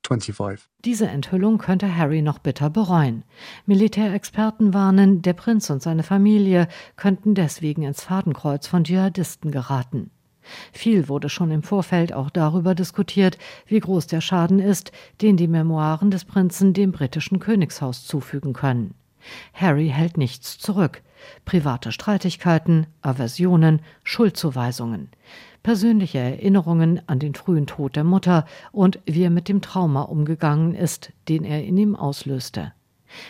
25. 0.06 0.68
Diese 0.84 1.08
Enthüllung 1.08 1.58
könnte 1.58 1.96
Harry 1.96 2.22
noch 2.22 2.38
bitter 2.38 2.70
bereuen. 2.70 3.24
Militärexperten 3.66 4.72
warnen, 4.72 5.22
der 5.22 5.32
Prinz 5.32 5.70
und 5.70 5.82
seine 5.82 6.04
Familie 6.04 6.68
könnten 6.94 7.34
deswegen 7.34 7.82
ins 7.82 8.04
Fadenkreuz 8.04 8.68
von 8.68 8.84
Dschihadisten 8.84 9.50
geraten. 9.50 10.12
Viel 10.72 11.08
wurde 11.08 11.28
schon 11.28 11.50
im 11.50 11.62
Vorfeld 11.62 12.12
auch 12.12 12.30
darüber 12.30 12.74
diskutiert, 12.74 13.38
wie 13.66 13.80
groß 13.80 14.06
der 14.06 14.20
Schaden 14.20 14.58
ist, 14.58 14.92
den 15.20 15.36
die 15.36 15.48
Memoiren 15.48 16.10
des 16.10 16.24
Prinzen 16.24 16.72
dem 16.72 16.92
britischen 16.92 17.38
Königshaus 17.38 18.06
zufügen 18.06 18.52
können. 18.52 18.94
Harry 19.52 19.88
hält 19.88 20.16
nichts 20.16 20.58
zurück. 20.58 21.02
Private 21.44 21.92
Streitigkeiten, 21.92 22.86
Aversionen, 23.02 23.80
Schuldzuweisungen, 24.04 25.08
persönliche 25.62 26.18
Erinnerungen 26.18 27.02
an 27.08 27.18
den 27.18 27.34
frühen 27.34 27.66
Tod 27.66 27.96
der 27.96 28.04
Mutter 28.04 28.46
und 28.70 29.00
wie 29.04 29.24
er 29.24 29.30
mit 29.30 29.48
dem 29.48 29.60
Trauma 29.60 30.02
umgegangen 30.02 30.74
ist, 30.74 31.12
den 31.28 31.44
er 31.44 31.64
in 31.64 31.76
ihm 31.76 31.96
auslöste. 31.96 32.72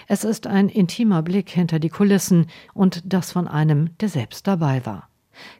Es 0.06 0.24
ist 0.24 0.46
ein 0.46 0.68
intimer 0.68 1.22
Blick 1.22 1.48
hinter 1.48 1.78
die 1.78 1.88
Kulissen 1.88 2.46
und 2.74 3.02
das 3.04 3.32
von 3.32 3.48
einem, 3.48 3.96
der 3.98 4.08
selbst 4.08 4.46
dabei 4.46 4.84
war. 4.84 5.07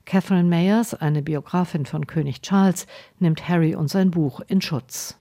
Catherine 0.05 0.49
Mayers, 0.49 0.95
eine 0.95 1.23
Biografin 1.23 1.87
von 1.87 2.07
König 2.07 2.43
Charles, 2.43 2.87
nimmt 3.19 3.49
Harry 3.49 3.75
und 3.75 3.89
sein 3.89 4.11
Buch 4.11 4.41
in 4.49 4.61
Schutz. 4.61 5.17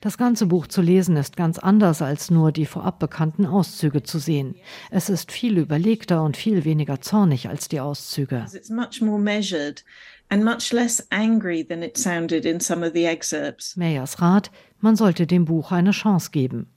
Das 0.00 0.18
ganze 0.18 0.46
Buch 0.46 0.66
zu 0.66 0.82
lesen 0.82 1.16
ist 1.16 1.36
ganz 1.36 1.58
anders 1.58 2.02
als 2.02 2.30
nur 2.30 2.52
die 2.52 2.66
vorab 2.66 2.98
bekannten 2.98 3.46
Auszüge 3.46 4.02
zu 4.02 4.18
sehen. 4.18 4.54
Es 4.90 5.08
ist 5.08 5.32
viel 5.32 5.58
überlegter 5.58 6.22
und 6.22 6.36
viel 6.36 6.64
weniger 6.64 7.00
zornig 7.00 7.48
als 7.48 7.68
die 7.68 7.80
Auszüge. 7.80 8.44
Mayers 13.76 14.20
Rat, 14.20 14.50
man 14.80 14.96
sollte 14.96 15.26
dem 15.26 15.44
Buch 15.44 15.70
eine 15.72 15.92
Chance 15.92 16.30
geben. 16.32 16.68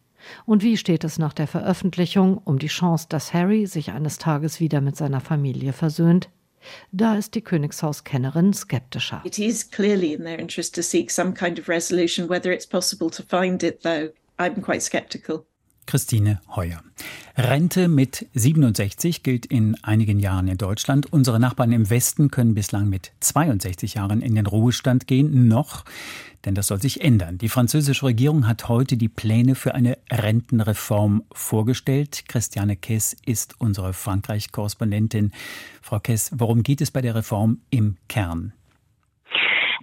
Und 0.45 0.63
wie 0.63 0.77
steht 0.77 1.03
es 1.03 1.17
nach 1.19 1.34
der 1.34 1.47
Veröffentlichung 1.47 2.38
um 2.38 2.60
die 2.60 2.67
Chance, 2.67 3.08
dass 3.10 3.34
Harry 3.34 3.65
sich 3.65 3.91
eines 3.91 4.17
Tages 4.17 4.60
wieder 4.60 4.82
mit 4.82 4.95
seiner 4.95 5.21
Familie 5.21 5.73
versöhnt? 5.73 6.29
Da 6.91 7.15
ist 7.15 7.36
die 7.36 7.41
Königshauskennerin 7.41 8.53
skeptischer. 8.53 9.21
It 9.23 9.39
is 9.39 9.69
clearly 9.69 10.13
in 10.13 10.23
their 10.23 10.39
interest 10.39 10.75
to 10.75 10.82
seek 10.82 11.10
some 11.10 11.34
kind 11.34 11.60
of 11.60 11.69
resolution. 11.69 12.29
Whether 12.29 12.51
it's 12.51 12.67
possible 12.67 13.10
to 13.10 13.23
find 13.23 13.63
it, 13.63 13.82
though, 13.84 14.12
I'm 14.38 14.62
quite 14.62 14.82
skeptical. 14.82 15.45
Christine 15.89 16.39
Heuer. 16.56 16.84
Rente 17.36 17.88
mit 17.88 18.28
67 18.36 19.23
gilt 19.23 19.47
in 19.47 19.75
einigen 19.84 20.19
Jahren 20.19 20.47
in 20.47 20.60
Deutschland. 20.60 21.12
Unsere 21.12 21.39
Nachbarn 21.39 21.71
im 21.71 21.89
Westen 21.89 22.30
können 22.30 22.54
bislang 22.54 22.89
mit 22.89 23.12
62 23.21 23.95
Jahren 23.95 24.21
in 24.21 24.36
den 24.36 24.45
Ruhestand 24.45 25.08
gehen. 25.08 25.47
Noch 25.47 25.86
denn 26.45 26.54
das 26.54 26.67
soll 26.67 26.80
sich 26.80 27.02
ändern. 27.02 27.39
Die 27.39 27.49
französische 27.49 28.06
Regierung 28.06 28.47
hat 28.47 28.69
heute 28.69 28.97
die 28.97 29.10
Pläne 29.10 29.56
für 29.56 29.73
eine 29.73 29.97
Rentenreform 30.12 31.23
vorgestellt. 31.34 32.25
Christiane 32.28 32.75
Kess 32.75 33.17
ist 33.25 33.56
unsere 33.60 33.93
Frankreich-Korrespondentin. 33.93 35.32
Frau 35.82 35.99
Kess, 35.99 36.30
worum 36.36 36.62
geht 36.62 36.82
es 36.82 36.91
bei 36.91 37.02
der 37.02 37.15
Reform 37.15 37.62
im 37.71 37.97
Kern? 38.08 38.54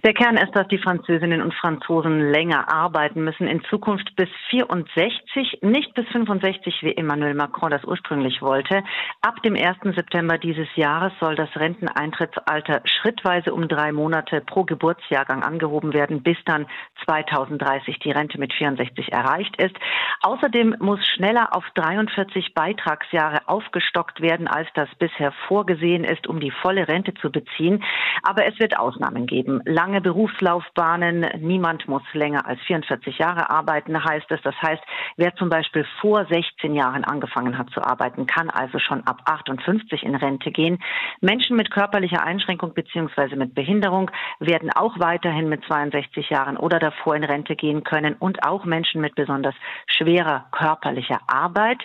Der 0.03 0.13
Kern 0.13 0.37
ist, 0.37 0.55
dass 0.55 0.67
die 0.67 0.77
Französinnen 0.77 1.41
und 1.41 1.55
Franzosen 1.55 2.31
länger 2.31 2.71
arbeiten 2.71 3.23
müssen, 3.23 3.47
in 3.47 3.63
Zukunft 3.63 4.15
bis 4.15 4.29
64, 4.51 5.59
nicht 5.63 5.93
bis 5.95 6.07
65, 6.09 6.83
wie 6.83 6.95
Emmanuel 6.95 7.33
Macron 7.33 7.71
das 7.71 7.83
ursprünglich 7.83 8.41
wollte. 8.41 8.83
Ab 9.21 9.41
dem 9.41 9.55
1. 9.55 9.95
September 9.95 10.37
dieses 10.37 10.67
Jahres 10.75 11.13
soll 11.19 11.35
das 11.35 11.49
Renteneintrittsalter 11.55 12.81
schrittweise 12.85 13.53
um 13.53 13.67
drei 13.67 13.91
Monate 13.91 14.41
pro 14.41 14.65
Geburtsjahrgang 14.65 15.41
angehoben 15.41 15.93
werden, 15.93 16.21
bis 16.21 16.37
dann 16.45 16.67
2030 17.05 17.97
die 17.99 18.11
Rente 18.11 18.39
mit 18.39 18.53
64 18.53 19.11
erreicht 19.11 19.59
ist. 19.59 19.75
Außerdem 20.21 20.75
muss 20.79 20.99
schneller 21.07 21.55
auf 21.55 21.63
43 21.73 22.53
Beitragsjahre 22.53 23.47
aufgestockt 23.47 24.21
werden, 24.21 24.47
als 24.47 24.67
das 24.75 24.89
bisher 24.99 25.31
vorgesehen 25.47 26.03
ist, 26.03 26.27
um 26.27 26.39
die 26.39 26.51
volle 26.51 26.87
Rente 26.87 27.15
zu 27.15 27.31
beziehen. 27.31 27.83
Aber 28.21 28.45
es 28.45 28.59
wird 28.59 28.77
Ausnahmen 28.77 29.25
geben. 29.25 29.61
Lang 29.65 29.86
lange 29.87 30.01
Berufslaufbahnen. 30.01 31.25
Niemand 31.39 31.87
muss 31.87 32.01
länger 32.11 32.45
als 32.45 32.59
44 32.63 33.19
Jahre 33.19 33.49
arbeiten, 33.49 34.03
heißt 34.03 34.29
es. 34.31 34.41
Das 34.41 34.55
heißt, 34.61 34.83
wer 35.15 35.33
zum 35.35 35.49
Beispiel 35.49 35.85
vor 36.01 36.25
16 36.25 36.75
Jahren 36.75 37.05
angefangen 37.05 37.57
hat 37.57 37.69
zu 37.69 37.81
arbeiten, 37.81 38.27
kann 38.27 38.49
also 38.49 38.79
schon 38.79 39.07
ab 39.07 39.21
58 39.23 40.03
in 40.03 40.15
Rente 40.15 40.51
gehen. 40.51 40.79
Menschen 41.21 41.55
mit 41.55 41.71
körperlicher 41.71 42.21
Einschränkung 42.21 42.73
bzw. 42.73 43.37
mit 43.37 43.55
Behinderung 43.55 44.11
werden 44.41 44.71
auch 44.71 44.99
weiterhin 44.99 45.47
mit 45.47 45.63
62 45.63 46.31
Jahren 46.31 46.57
oder 46.57 46.79
davor 46.79 47.15
in 47.15 47.23
Rente 47.23 47.55
gehen 47.55 47.85
können 47.85 48.15
und 48.19 48.43
auch 48.43 48.65
Menschen 48.65 48.99
mit 48.99 49.15
besonders 49.15 49.55
schwerer 49.85 50.47
körperlicher 50.51 51.21
Arbeit. 51.27 51.79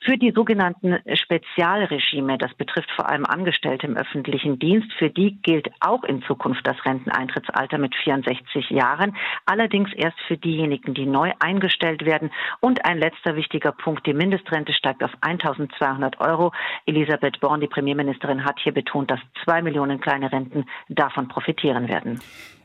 Für 0.00 0.18
die 0.18 0.32
sogenannten 0.32 0.98
Spezialregime, 1.14 2.36
das 2.36 2.52
betrifft 2.54 2.90
vor 2.94 3.08
allem 3.08 3.24
Angestellte 3.24 3.86
im 3.86 3.96
öffentlichen 3.96 4.58
Dienst, 4.58 4.92
für 4.98 5.08
die 5.08 5.40
gilt 5.40 5.70
auch 5.80 6.04
in 6.04 6.22
Zukunft 6.22 6.66
das 6.66 6.76
Renteneintritt 6.84 7.37
Eintrittsalter 7.38 7.78
mit 7.78 7.94
64 7.94 8.70
Jahren, 8.70 9.16
allerdings 9.46 9.90
erst 9.94 10.18
für 10.26 10.36
diejenigen, 10.36 10.94
die 10.94 11.06
neu 11.06 11.32
eingestellt 11.38 12.04
werden. 12.04 12.30
Und 12.60 12.84
ein 12.84 12.98
letzter 12.98 13.36
wichtiger 13.36 13.72
Punkt, 13.72 14.06
die 14.06 14.14
Mindestrente 14.14 14.72
steigt 14.72 15.02
auf 15.02 15.10
1200 15.20 16.20
Euro. 16.20 16.52
Elisabeth 16.86 17.40
Born, 17.40 17.60
die 17.60 17.66
Premierministerin, 17.66 18.44
hat 18.44 18.58
hier 18.62 18.72
betont, 18.72 19.10
dass 19.10 19.20
zwei 19.44 19.62
Millionen 19.62 20.00
kleine 20.00 20.30
Renten 20.32 20.66
davon 20.88 21.28
profitieren 21.28 21.88
werden. 21.88 22.20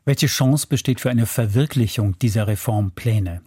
Welche 0.05 0.27
Chance 0.27 0.67
besteht 0.67 0.99
für 0.99 1.09
eine 1.09 1.25
Verwirklichung 1.25 2.17
dieser 2.19 2.47
Reformpläne? 2.47 3.41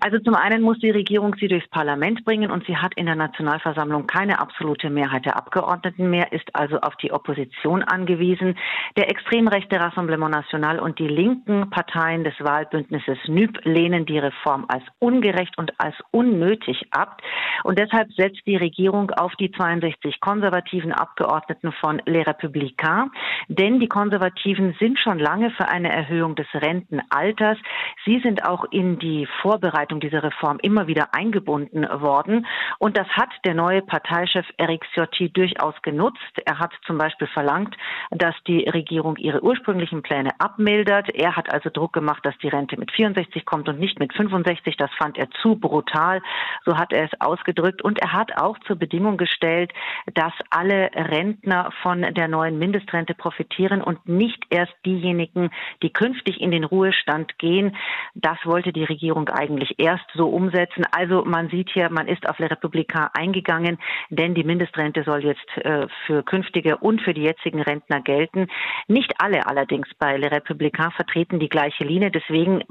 Also 0.00 0.18
zum 0.18 0.34
einen 0.34 0.62
muss 0.62 0.78
die 0.78 0.90
Regierung 0.90 1.34
sie 1.38 1.48
durchs 1.48 1.68
Parlament 1.68 2.24
bringen 2.24 2.50
und 2.50 2.64
sie 2.66 2.76
hat 2.76 2.94
in 2.96 3.06
der 3.06 3.16
Nationalversammlung 3.16 4.06
keine 4.06 4.38
absolute 4.38 4.90
Mehrheit 4.90 5.24
der 5.24 5.36
Abgeordneten 5.36 6.10
mehr, 6.10 6.32
ist 6.32 6.48
also 6.54 6.78
auf 6.80 6.96
die 6.96 7.12
Opposition 7.12 7.82
angewiesen. 7.82 8.56
Der 8.96 9.10
extrem 9.10 9.48
rechte 9.48 9.78
Rassemblement 9.80 10.32
National 10.32 10.78
und 10.78 10.98
die 10.98 11.08
linken 11.08 11.70
Parteien 11.70 12.24
des 12.24 12.34
Wahlbündnisses 12.38 13.18
NÜB 13.26 13.58
lehnen 13.64 14.06
die 14.06 14.18
Reform 14.18 14.66
als 14.68 14.84
ungerecht 14.98 15.56
und 15.58 15.72
als 15.78 15.94
unnötig 16.10 16.86
ab. 16.90 17.20
Und 17.64 17.78
deshalb 17.78 18.12
setzt 18.12 18.46
die 18.46 18.56
Regierung 18.56 19.10
auf 19.10 19.34
die 19.36 19.50
62 19.50 20.20
konservativen 20.20 20.92
Abgeordneten 20.92 21.72
von 21.72 22.00
Les 22.06 22.26
Républicains. 22.26 23.10
Denn 23.48 23.80
die 23.80 23.88
Konservativen 23.88 24.74
sind 24.78 24.98
schon 24.98 25.18
lange 25.18 25.50
für 25.50 25.68
eine 25.68 25.90
Erhöhung 25.90 26.34
des 26.34 26.46
Rentenalters. 26.54 27.58
Sie 28.04 28.20
sind 28.20 28.44
auch 28.44 28.64
in 28.70 28.98
die 28.98 29.26
Vorbereitung 29.42 29.57
Vorbereitung 29.58 29.98
dieser 29.98 30.22
Reform 30.22 30.58
immer 30.62 30.86
wieder 30.86 31.14
eingebunden 31.14 31.82
worden. 32.00 32.46
Und 32.78 32.96
das 32.96 33.08
hat 33.08 33.30
der 33.44 33.54
neue 33.54 33.82
Parteichef 33.82 34.46
Eric 34.56 34.84
Ciotti 34.94 35.32
durchaus 35.32 35.74
genutzt. 35.82 36.20
Er 36.44 36.60
hat 36.60 36.70
zum 36.86 36.96
Beispiel 36.96 37.26
verlangt, 37.26 37.76
dass 38.12 38.36
die 38.46 38.68
Regierung 38.68 39.16
ihre 39.16 39.42
ursprünglichen 39.42 40.02
Pläne 40.02 40.30
abmildert. 40.38 41.08
Er 41.12 41.34
hat 41.34 41.52
also 41.52 41.70
Druck 41.70 41.92
gemacht, 41.92 42.24
dass 42.24 42.38
die 42.38 42.46
Rente 42.46 42.78
mit 42.78 42.92
64 42.92 43.44
kommt 43.44 43.68
und 43.68 43.80
nicht 43.80 43.98
mit 43.98 44.12
65. 44.14 44.76
Das 44.76 44.90
fand 44.96 45.18
er 45.18 45.28
zu 45.42 45.56
brutal. 45.56 46.22
So 46.64 46.76
hat 46.76 46.92
er 46.92 47.04
es 47.04 47.20
ausgedrückt. 47.20 47.82
Und 47.82 47.98
er 47.98 48.12
hat 48.12 48.40
auch 48.40 48.58
zur 48.60 48.76
Bedingung 48.76 49.16
gestellt, 49.16 49.72
dass 50.14 50.32
alle 50.50 50.90
Rentner 50.94 51.72
von 51.82 52.02
der 52.02 52.28
neuen 52.28 52.60
Mindestrente 52.60 53.14
profitieren 53.14 53.82
und 53.82 54.06
nicht 54.06 54.44
erst 54.50 54.74
diejenigen, 54.86 55.50
die 55.82 55.92
künftig 55.92 56.40
in 56.40 56.52
den 56.52 56.62
Ruhestand 56.62 57.38
gehen. 57.38 57.74
Das 58.14 58.38
wollte 58.44 58.72
die 58.72 58.84
Regierung 58.84 59.28
eigentlich 59.28 59.47
erst 59.78 60.06
so 60.14 60.28
umsetzen. 60.28 60.84
Also 60.90 61.24
man 61.24 61.48
sieht 61.48 61.70
hier, 61.70 61.90
man 61.90 62.08
ist 62.08 62.28
auf 62.28 62.38
Le 62.38 62.50
Republika 62.50 63.10
eingegangen, 63.14 63.78
denn 64.10 64.34
die 64.34 64.44
Mindestrente 64.44 65.02
soll 65.04 65.24
jetzt 65.24 65.56
äh, 65.58 65.86
für 66.06 66.22
künftige 66.22 66.78
und 66.78 67.00
für 67.02 67.14
die 67.14 67.22
jetzigen 67.22 67.60
Rentner 67.62 68.00
gelten. 68.00 68.48
Nicht 68.86 69.14
alle 69.18 69.46
allerdings 69.46 69.88
bei 69.98 70.16
Le 70.16 70.30
Republika 70.30 70.90
vertreten 70.90 71.38
die 71.38 71.48
gleiche 71.48 71.84
Linie. 71.84 72.10
Deswegen 72.10 72.64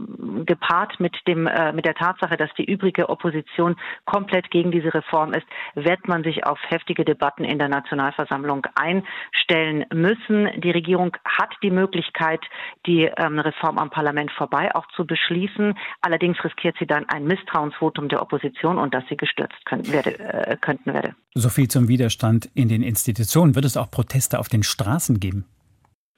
gepaart 0.46 1.00
mit 1.00 1.16
dem 1.28 1.48
äh, 1.48 1.72
mit 1.72 1.86
der 1.86 1.96
Tatsache, 1.96 2.38
dass 2.38 2.54
die 2.58 2.66
übrige 2.66 3.10
Opposition 3.10 3.76
komplett 4.06 4.52
gegen 4.52 4.72
diese 4.72 4.94
Reform 4.94 5.34
ist, 5.34 5.46
wird 5.76 6.08
man 6.08 6.24
sich 6.24 6.46
auf 6.46 6.60
heftige 6.70 7.06
Debatten 7.06 7.44
in 7.44 7.60
der 7.60 7.70
Nationalversammlung 7.70 8.66
einstellen 8.76 9.86
müssen. 9.94 10.50
Die 10.62 10.72
Regierung 10.72 11.16
hat 11.24 11.54
die 11.63 11.72
Möglichkeit, 11.72 12.42
die 12.86 13.04
ähm, 13.18 13.40
Reform 13.40 13.78
am 13.78 13.90
Parlament 13.90 14.32
vorbei 14.32 14.74
auch 14.76 14.88
zu 14.96 15.06
beschließen. 15.06 15.78
Allerdings 16.02 16.44
riskiert 16.44 16.66
sie 16.80 16.86
dann 16.86 17.08
ein 17.10 17.25
Misstrauensvotum 17.25 18.10
der 18.10 18.21
Opposition 18.21 18.77
und 18.77 18.93
dass 18.93 19.03
sie 19.10 19.17
gestürzt 19.17 19.65
können, 19.65 19.91
werde, 19.91 20.17
äh, 20.19 20.58
könnten 20.60 20.93
werde. 20.93 21.15
So 21.34 21.49
viel 21.49 21.67
zum 21.67 21.88
Widerstand 21.88 22.49
in 22.53 22.69
den 22.69 22.84
Institutionen. 22.84 23.56
Wird 23.56 23.65
es 23.65 23.77
auch 23.77 23.91
Proteste 23.91 24.39
auf 24.39 24.47
den 24.47 24.63
Straßen 24.63 25.19
geben? 25.19 25.45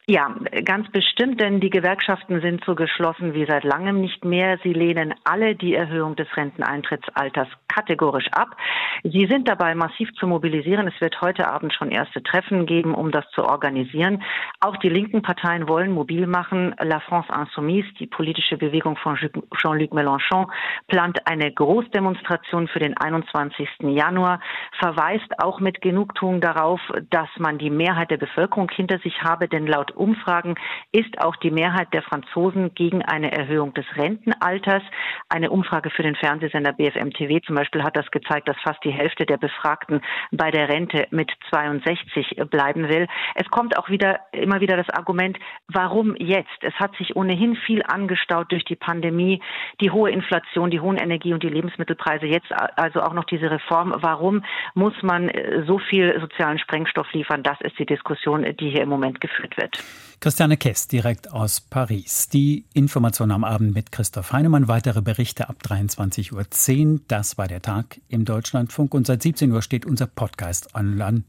Ja, 0.09 0.35
ganz 0.65 0.89
bestimmt, 0.89 1.39
denn 1.39 1.59
die 1.59 1.69
Gewerkschaften 1.69 2.41
sind 2.41 2.65
so 2.65 2.73
geschlossen 2.73 3.35
wie 3.35 3.45
seit 3.45 3.63
langem 3.63 4.01
nicht 4.01 4.25
mehr. 4.25 4.57
Sie 4.63 4.73
lehnen 4.73 5.13
alle 5.23 5.53
die 5.53 5.75
Erhöhung 5.75 6.15
des 6.15 6.27
Renteneintrittsalters 6.35 7.47
kategorisch 7.67 8.27
ab. 8.31 8.57
Sie 9.03 9.27
sind 9.27 9.47
dabei 9.47 9.75
massiv 9.75 10.11
zu 10.13 10.25
mobilisieren. 10.25 10.87
Es 10.87 10.99
wird 10.99 11.21
heute 11.21 11.47
Abend 11.47 11.75
schon 11.75 11.91
erste 11.91 12.23
Treffen 12.23 12.65
geben, 12.65 12.95
um 12.95 13.11
das 13.11 13.23
zu 13.35 13.43
organisieren. 13.43 14.23
Auch 14.61 14.77
die 14.77 14.89
linken 14.89 15.21
Parteien 15.21 15.67
wollen 15.67 15.91
mobil 15.91 16.25
machen. 16.25 16.73
La 16.79 17.01
France 17.01 17.31
Insoumise, 17.31 17.93
die 17.99 18.07
politische 18.07 18.57
Bewegung 18.57 18.97
von 18.97 19.15
Jean-Luc 19.15 19.93
Mélenchon, 19.93 20.47
plant 20.87 21.19
eine 21.29 21.51
Großdemonstration 21.51 22.67
für 22.67 22.79
den 22.79 22.97
21. 22.97 23.69
Januar, 23.83 24.41
verweist 24.79 25.37
auch 25.37 25.59
mit 25.59 25.81
Genugtuung 25.81 26.41
darauf, 26.41 26.81
dass 27.11 27.29
man 27.37 27.59
die 27.59 27.69
Mehrheit 27.69 28.09
der 28.09 28.17
Bevölkerung 28.17 28.71
hinter 28.71 28.97
sich 28.97 29.21
habe, 29.21 29.47
denn 29.47 29.67
laut 29.67 29.98
Umfragen 29.99 30.55
ist 30.91 31.19
auch 31.21 31.35
die 31.37 31.51
Mehrheit 31.51 31.93
der 31.93 32.01
Franzosen 32.01 32.73
gegen 32.73 33.03
eine 33.03 33.31
Erhöhung 33.31 33.73
des 33.73 33.85
Rentenalters. 33.95 34.83
Eine 35.29 35.51
Umfrage 35.51 35.89
für 35.89 36.03
den 36.03 36.15
Fernsehsender 36.15 36.73
BFM 36.73 37.11
TV 37.11 37.39
zum 37.45 37.55
Beispiel 37.55 37.83
hat 37.83 37.95
das 37.95 38.09
gezeigt, 38.11 38.47
dass 38.47 38.57
fast 38.63 38.83
die 38.83 38.91
Hälfte 38.91 39.25
der 39.25 39.37
Befragten 39.37 40.01
bei 40.31 40.51
der 40.51 40.69
Rente 40.69 41.07
mit 41.11 41.31
62 41.49 42.37
bleiben 42.49 42.89
will. 42.89 43.07
Es 43.35 43.49
kommt 43.49 43.77
auch 43.77 43.89
wieder 43.89 44.19
immer 44.31 44.61
wieder 44.61 44.77
das 44.77 44.89
Argument, 44.89 45.37
warum 45.67 46.15
jetzt? 46.15 46.61
Es 46.61 46.73
hat 46.75 46.95
sich 46.95 47.15
ohnehin 47.15 47.55
viel 47.55 47.83
angestaut 47.83 48.51
durch 48.51 48.65
die 48.65 48.75
Pandemie, 48.75 49.41
die 49.81 49.91
hohe 49.91 50.11
Inflation, 50.11 50.71
die 50.71 50.79
hohen 50.79 50.97
Energie- 50.97 51.33
und 51.33 51.43
die 51.43 51.49
Lebensmittelpreise. 51.49 52.25
Jetzt 52.25 52.51
also 52.77 53.01
auch 53.01 53.13
noch 53.13 53.25
diese 53.25 53.51
Reform. 53.51 53.93
Warum 53.97 54.43
muss 54.73 54.93
man 55.01 55.31
so 55.67 55.79
viel 55.79 56.19
sozialen 56.19 56.59
Sprengstoff 56.59 57.11
liefern? 57.13 57.43
Das 57.43 57.59
ist 57.61 57.77
die 57.79 57.85
Diskussion, 57.85 58.43
die 58.59 58.69
hier 58.69 58.81
im 58.81 58.89
Moment 58.89 59.21
geführt 59.21 59.57
wird. 59.57 59.83
Christiane 60.19 60.57
Kess 60.57 60.87
direkt 60.87 61.31
aus 61.31 61.61
Paris. 61.61 62.27
Die 62.27 62.65
Information 62.73 63.31
am 63.31 63.43
Abend 63.43 63.73
mit 63.73 63.91
Christoph 63.91 64.33
Heinemann. 64.33 64.67
Weitere 64.67 65.01
Berichte 65.01 65.47
ab 65.47 65.57
23.10 65.63 66.93
Uhr. 66.93 66.99
Das 67.07 67.37
war 67.37 67.47
der 67.47 67.61
Tag 67.61 68.01
im 68.09 68.25
Deutschlandfunk. 68.25 68.93
Und 68.93 69.07
seit 69.07 69.23
17 69.23 69.51
Uhr 69.51 69.61
steht 69.61 69.85
unser 69.85 70.07
Podcast 70.07 70.75
online. 70.75 71.23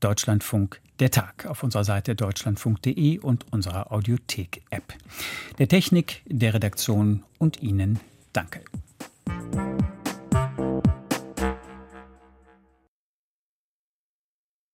Deutschlandfunk 0.00 0.80
der 0.98 1.10
Tag 1.10 1.46
auf 1.46 1.62
unserer 1.62 1.84
Seite 1.84 2.14
deutschlandfunk.de 2.14 3.18
und 3.18 3.52
unserer 3.52 3.92
Audiothek-App. 3.92 4.94
Der 5.58 5.68
Technik, 5.68 6.22
der 6.26 6.54
Redaktion 6.54 7.24
und 7.38 7.62
Ihnen 7.62 8.00
danke. 8.32 8.60